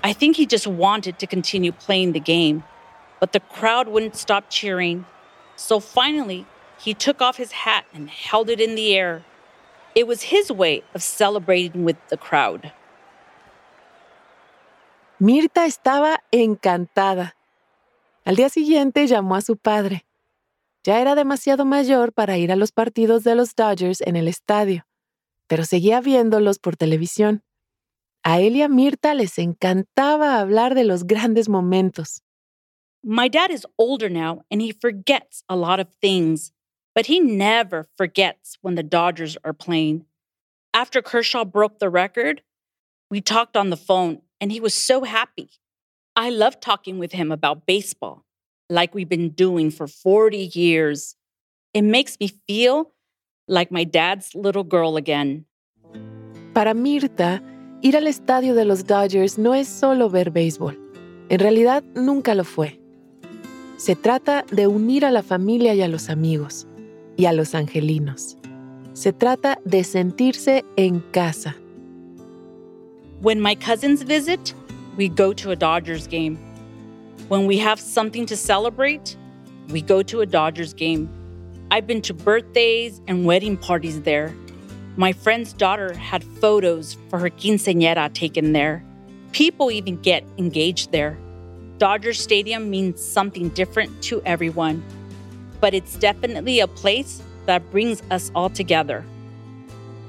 I 0.03 0.13
think 0.13 0.35
he 0.35 0.45
just 0.45 0.67
wanted 0.67 1.17
to 1.19 1.27
continue 1.27 1.71
playing 1.71 2.11
the 2.13 2.19
game. 2.19 2.63
But 3.19 3.31
the 3.31 3.39
crowd 3.39 3.87
wouldn't 3.87 4.15
stop 4.15 4.49
cheering. 4.49 5.05
So 5.55 5.79
finally, 5.79 6.45
he 6.77 6.93
took 6.93 7.21
off 7.21 7.37
his 7.37 7.51
hat 7.51 7.85
and 7.93 8.09
held 8.09 8.49
it 8.49 8.59
in 8.59 8.75
the 8.75 8.95
air. 8.95 9.23
It 9.95 10.05
was 10.05 10.23
his 10.23 10.51
way 10.51 10.83
of 10.93 11.01
celebrating 11.01 11.85
with 11.85 11.97
the 12.09 12.17
crowd. 12.17 12.71
Mirta 15.19 15.65
estaba 15.65 16.19
encantada. 16.31 17.35
Al 18.25 18.35
día 18.35 18.49
siguiente 18.49 19.07
llamó 19.07 19.35
a 19.35 19.41
su 19.41 19.55
padre. 19.55 20.05
Ya 20.83 20.99
era 20.99 21.15
demasiado 21.15 21.65
mayor 21.65 22.11
para 22.11 22.37
ir 22.37 22.51
a 22.51 22.55
los 22.55 22.71
partidos 22.71 23.23
de 23.23 23.33
los 23.33 23.55
Dodgers 23.55 24.01
en 24.01 24.17
el 24.17 24.27
estadio, 24.27 24.85
pero 25.47 25.63
seguía 25.63 26.01
viéndolos 26.01 26.59
por 26.59 26.75
televisión. 26.75 27.43
A 28.27 28.39
él 28.39 28.55
y 28.55 28.63
a 28.63 28.67
Mirta 28.67 29.13
les 29.13 29.37
encantaba 29.37 30.39
hablar 30.39 30.73
de 30.73 30.83
los 30.83 31.03
grandes 31.03 31.47
momentos. 31.47 32.21
My 33.03 33.27
dad 33.27 33.51
is 33.51 33.67
older 33.77 34.09
now 34.09 34.41
and 34.49 34.63
he 34.63 34.71
forgets 34.71 35.43
a 35.47 35.55
lot 35.55 35.79
of 35.79 35.89
things, 36.01 36.51
but 36.95 37.05
he 37.05 37.19
never 37.19 37.85
forgets 37.95 38.57
when 38.63 38.73
the 38.73 38.81
Dodgers 38.81 39.37
are 39.45 39.53
playing. 39.53 40.05
After 40.73 41.03
Kershaw 41.03 41.45
broke 41.45 41.77
the 41.77 41.87
record, 41.87 42.41
we 43.11 43.21
talked 43.21 43.55
on 43.55 43.69
the 43.69 43.77
phone 43.77 44.23
and 44.41 44.51
he 44.51 44.59
was 44.59 44.73
so 44.73 45.03
happy. 45.03 45.51
I 46.15 46.31
love 46.31 46.59
talking 46.59 46.97
with 46.97 47.11
him 47.11 47.31
about 47.31 47.67
baseball, 47.67 48.25
like 48.71 48.95
we've 48.95 49.07
been 49.07 49.29
doing 49.29 49.69
for 49.69 49.85
40 49.85 50.49
years. 50.55 51.15
It 51.75 51.83
makes 51.83 52.19
me 52.19 52.29
feel 52.47 52.91
like 53.47 53.69
my 53.69 53.83
dad's 53.83 54.33
little 54.33 54.63
girl 54.63 54.97
again. 54.97 55.45
Para 56.55 56.73
Mirta, 56.73 57.39
ir 57.81 57.97
al 57.97 58.07
estadio 58.07 58.55
de 58.55 58.65
los 58.65 58.85
Dodgers 58.85 59.37
no 59.37 59.53
es 59.53 59.67
solo 59.67 60.09
ver 60.09 60.31
béisbol. 60.31 60.79
En 61.29 61.39
realidad, 61.39 61.83
nunca 61.95 62.35
lo 62.35 62.43
fue. 62.43 62.79
Se 63.77 63.95
trata 63.95 64.45
de 64.51 64.67
unir 64.67 65.05
a 65.05 65.11
la 65.11 65.23
familia 65.23 65.73
y 65.73 65.81
a 65.81 65.87
los 65.87 66.09
amigos, 66.09 66.67
y 67.17 67.25
a 67.25 67.33
los 67.33 67.55
angelinos. 67.55 68.37
Se 68.93 69.11
trata 69.11 69.59
de 69.65 69.83
sentirse 69.83 70.63
en 70.77 71.01
casa. 71.11 71.55
When 73.21 73.41
my 73.41 73.55
cousins 73.55 74.03
visit, 74.03 74.53
we 74.97 75.09
go 75.09 75.33
to 75.33 75.51
a 75.51 75.55
Dodgers 75.55 76.07
game. 76.07 76.37
When 77.27 77.47
we 77.47 77.57
have 77.57 77.79
something 77.79 78.25
to 78.27 78.35
celebrate, 78.35 79.17
we 79.69 79.81
go 79.81 80.03
to 80.03 80.21
a 80.21 80.25
Dodgers 80.25 80.73
game. 80.73 81.09
I've 81.71 81.87
been 81.87 82.01
to 82.03 82.13
birthdays 82.13 83.01
and 83.07 83.25
wedding 83.25 83.57
parties 83.57 84.01
there. 84.01 84.33
My 84.97 85.11
friend's 85.11 85.51
daughter 85.51 85.93
had 85.93 86.23
photos 86.23 86.97
for 87.09 87.19
her 87.19 87.29
quinceañera 87.29 88.13
taken 88.13 88.53
there. 88.53 88.81
People 89.33 89.69
even 89.69 89.97
get 90.01 90.23
engaged 90.37 90.91
there. 90.91 91.17
Dodger 91.77 92.13
Stadium 92.13 92.69
means 92.69 93.01
something 93.01 93.49
different 93.49 93.91
to 94.03 94.21
everyone, 94.25 94.81
but 95.59 95.73
it's 95.73 95.97
definitely 95.97 96.61
a 96.61 96.67
place 96.67 97.21
that 97.45 97.61
brings 97.71 98.01
us 98.09 98.31
all 98.33 98.49
together. 98.49 99.03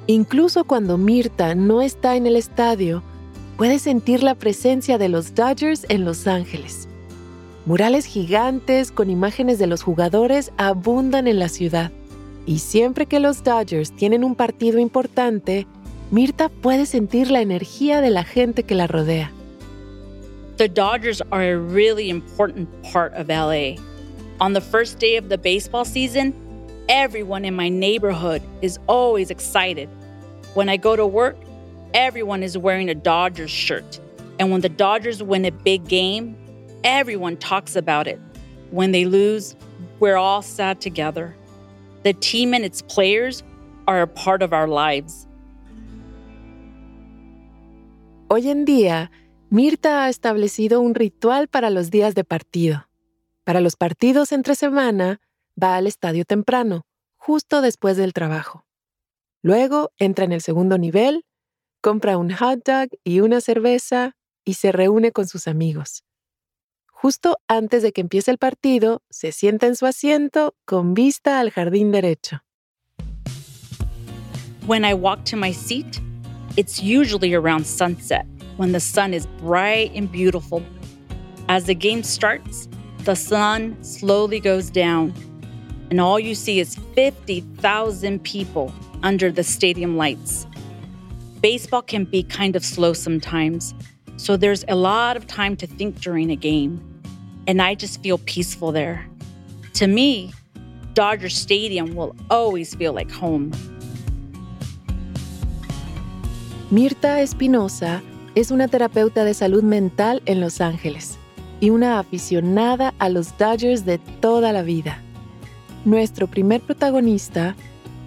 Incluso 0.06 0.62
cuando 0.62 0.96
Mirta 0.96 1.56
no 1.56 1.82
está 1.82 2.14
en 2.14 2.28
el 2.28 2.36
estadio, 2.36 3.02
puede 3.56 3.80
sentir 3.80 4.22
la 4.22 4.36
presencia 4.36 4.98
de 4.98 5.08
los 5.08 5.34
Dodgers 5.34 5.84
en 5.88 6.04
Los 6.04 6.28
Ángeles. 6.28 6.86
Murales 7.64 8.04
gigantes 8.04 8.92
con 8.92 9.10
imágenes 9.10 9.58
de 9.58 9.66
los 9.66 9.82
jugadores 9.82 10.52
abundan 10.56 11.26
en 11.26 11.40
la 11.40 11.48
ciudad. 11.48 11.90
Y 12.46 12.60
siempre 12.60 13.06
que 13.06 13.18
los 13.18 13.42
Dodgers 13.42 13.90
tienen 13.90 14.22
un 14.22 14.36
partido 14.36 14.78
importante, 14.78 15.66
Mirta 16.12 16.48
puede 16.48 16.86
sentir 16.86 17.30
la 17.30 17.40
energía 17.40 18.00
de 18.00 18.10
la 18.10 18.22
gente 18.22 18.62
que 18.62 18.76
la 18.76 18.86
rodea. 18.86 19.32
The 20.56 20.68
Dodgers 20.68 21.20
are 21.32 21.42
a 21.42 21.58
really 21.58 22.08
important 22.08 22.68
part 22.84 23.12
of 23.14 23.28
LA. 23.28 23.76
On 24.40 24.52
the 24.52 24.60
first 24.60 25.00
day 25.00 25.16
of 25.16 25.28
the 25.28 25.36
baseball 25.36 25.84
season, 25.84 26.32
everyone 26.88 27.44
in 27.44 27.54
my 27.54 27.68
neighborhood 27.68 28.42
is 28.62 28.78
always 28.86 29.30
excited. 29.30 29.88
When 30.54 30.68
I 30.68 30.76
go 30.76 30.94
to 30.94 31.06
work, 31.06 31.36
everyone 31.92 32.44
is 32.44 32.56
wearing 32.56 32.88
a 32.88 32.94
Dodgers 32.94 33.50
shirt. 33.50 33.98
And 34.38 34.52
when 34.52 34.60
the 34.60 34.68
Dodgers 34.68 35.22
win 35.22 35.44
a 35.44 35.50
big 35.50 35.88
game, 35.88 36.36
everyone 36.84 37.36
talks 37.38 37.74
about 37.74 38.06
it. 38.06 38.20
When 38.70 38.92
they 38.92 39.04
lose, 39.04 39.56
we're 39.98 40.16
all 40.16 40.42
sad 40.42 40.80
together. 40.80 41.34
The 42.06 42.14
team 42.14 42.54
and 42.54 42.64
its 42.64 42.82
players 42.82 43.42
are 43.88 44.00
a 44.00 44.06
part 44.06 44.40
of 44.40 44.52
our 44.52 44.68
lives. 44.68 45.26
Hoy 48.28 48.48
en 48.48 48.64
día, 48.64 49.10
Mirta 49.50 50.04
ha 50.04 50.08
establecido 50.08 50.80
un 50.80 50.94
ritual 50.94 51.48
para 51.48 51.68
los 51.68 51.90
días 51.90 52.14
de 52.14 52.22
partido. 52.22 52.88
Para 53.42 53.60
los 53.60 53.74
partidos 53.74 54.30
entre 54.30 54.54
semana, 54.54 55.20
va 55.60 55.74
al 55.74 55.88
estadio 55.88 56.24
temprano, 56.24 56.86
justo 57.16 57.60
después 57.60 57.96
del 57.96 58.12
trabajo. 58.12 58.64
Luego 59.42 59.90
entra 59.98 60.26
en 60.26 60.30
el 60.30 60.42
segundo 60.42 60.78
nivel, 60.78 61.24
compra 61.80 62.18
un 62.18 62.30
hot 62.30 62.64
dog 62.64 62.88
y 63.02 63.18
una 63.18 63.40
cerveza 63.40 64.14
y 64.44 64.54
se 64.54 64.70
reúne 64.70 65.10
con 65.10 65.26
sus 65.26 65.48
amigos. 65.48 66.04
Justo 66.98 67.36
antes 67.46 67.82
de 67.82 67.92
que 67.92 68.00
empiece 68.00 68.30
el 68.30 68.38
partido, 68.38 69.02
se 69.10 69.30
sienta 69.30 69.66
en 69.66 69.76
su 69.76 69.84
asiento 69.84 70.54
con 70.64 70.94
vista 70.94 71.40
al 71.40 71.50
jardín 71.50 71.92
derecho. 71.92 72.40
When 74.66 74.82
I 74.82 74.94
walk 74.94 75.24
to 75.26 75.36
my 75.36 75.52
seat, 75.52 76.00
it's 76.56 76.82
usually 76.82 77.34
around 77.34 77.66
sunset 77.66 78.24
when 78.56 78.72
the 78.72 78.80
sun 78.80 79.12
is 79.12 79.26
bright 79.42 79.92
and 79.94 80.10
beautiful. 80.10 80.62
As 81.48 81.66
the 81.66 81.74
game 81.74 82.02
starts, 82.02 82.66
the 83.04 83.14
sun 83.14 83.76
slowly 83.82 84.40
goes 84.40 84.70
down, 84.70 85.12
and 85.90 86.00
all 86.00 86.18
you 86.18 86.34
see 86.34 86.60
is 86.60 86.76
50,000 86.94 88.24
people 88.24 88.72
under 89.02 89.30
the 89.30 89.44
stadium 89.44 89.98
lights. 89.98 90.46
Baseball 91.42 91.82
can 91.82 92.04
be 92.06 92.22
kind 92.22 92.56
of 92.56 92.64
slow 92.64 92.94
sometimes, 92.94 93.74
so 94.16 94.36
there's 94.36 94.64
a 94.66 94.74
lot 94.74 95.16
of 95.16 95.26
time 95.26 95.56
to 95.56 95.66
think 95.66 96.00
during 96.00 96.30
a 96.30 96.36
game, 96.36 96.80
and 97.46 97.60
I 97.62 97.74
just 97.74 98.02
feel 98.02 98.18
peaceful 98.18 98.72
there. 98.72 99.06
To 99.74 99.86
me, 99.86 100.32
Dodger 100.94 101.28
Stadium 101.28 101.94
will 101.94 102.14
always 102.30 102.74
feel 102.74 102.92
like 102.92 103.10
home. 103.10 103.52
Mirta 106.70 107.20
Espinosa 107.20 108.02
es 108.34 108.50
una 108.50 108.68
terapeuta 108.68 109.24
de 109.24 109.34
salud 109.34 109.62
mental 109.62 110.22
en 110.26 110.40
Los 110.40 110.60
Ángeles 110.60 111.18
y 111.60 111.70
una 111.70 111.98
aficionada 111.98 112.92
a 112.98 113.08
los 113.08 113.36
Dodgers 113.38 113.84
de 113.84 113.98
toda 113.98 114.52
la 114.52 114.62
vida. 114.62 115.00
Nuestro 115.84 116.26
primer 116.26 116.60
protagonista, 116.60 117.54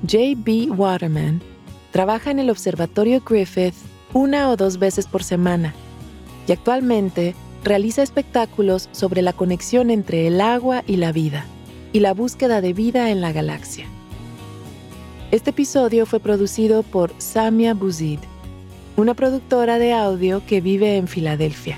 J.B. 0.01 0.71
Waterman, 0.71 1.41
trabaja 1.91 2.31
en 2.31 2.39
el 2.39 2.49
Observatorio 2.49 3.21
Griffith 3.21 3.73
una 4.13 4.49
o 4.49 4.57
dos 4.57 4.77
veces 4.77 5.07
por 5.07 5.23
semana 5.23 5.73
y 6.47 6.51
actualmente 6.51 7.35
realiza 7.63 8.03
espectáculos 8.03 8.89
sobre 8.91 9.21
la 9.21 9.33
conexión 9.33 9.89
entre 9.89 10.27
el 10.27 10.41
agua 10.41 10.83
y 10.87 10.97
la 10.97 11.11
vida 11.11 11.45
y 11.93 11.99
la 11.99 12.13
búsqueda 12.13 12.61
de 12.61 12.73
vida 12.73 13.09
en 13.09 13.21
la 13.21 13.31
galaxia. 13.31 13.85
Este 15.31 15.51
episodio 15.51 16.05
fue 16.05 16.19
producido 16.19 16.83
por 16.83 17.11
Samia 17.17 17.73
Buzid, 17.73 18.19
una 18.97 19.13
productora 19.13 19.79
de 19.79 19.93
audio 19.93 20.45
que 20.45 20.59
vive 20.61 20.97
en 20.97 21.07
Filadelfia. 21.07 21.77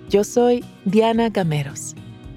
Yo 0.09 0.23
soy 0.25 0.65
Diana 0.85 1.31
Gameros. 1.31 1.97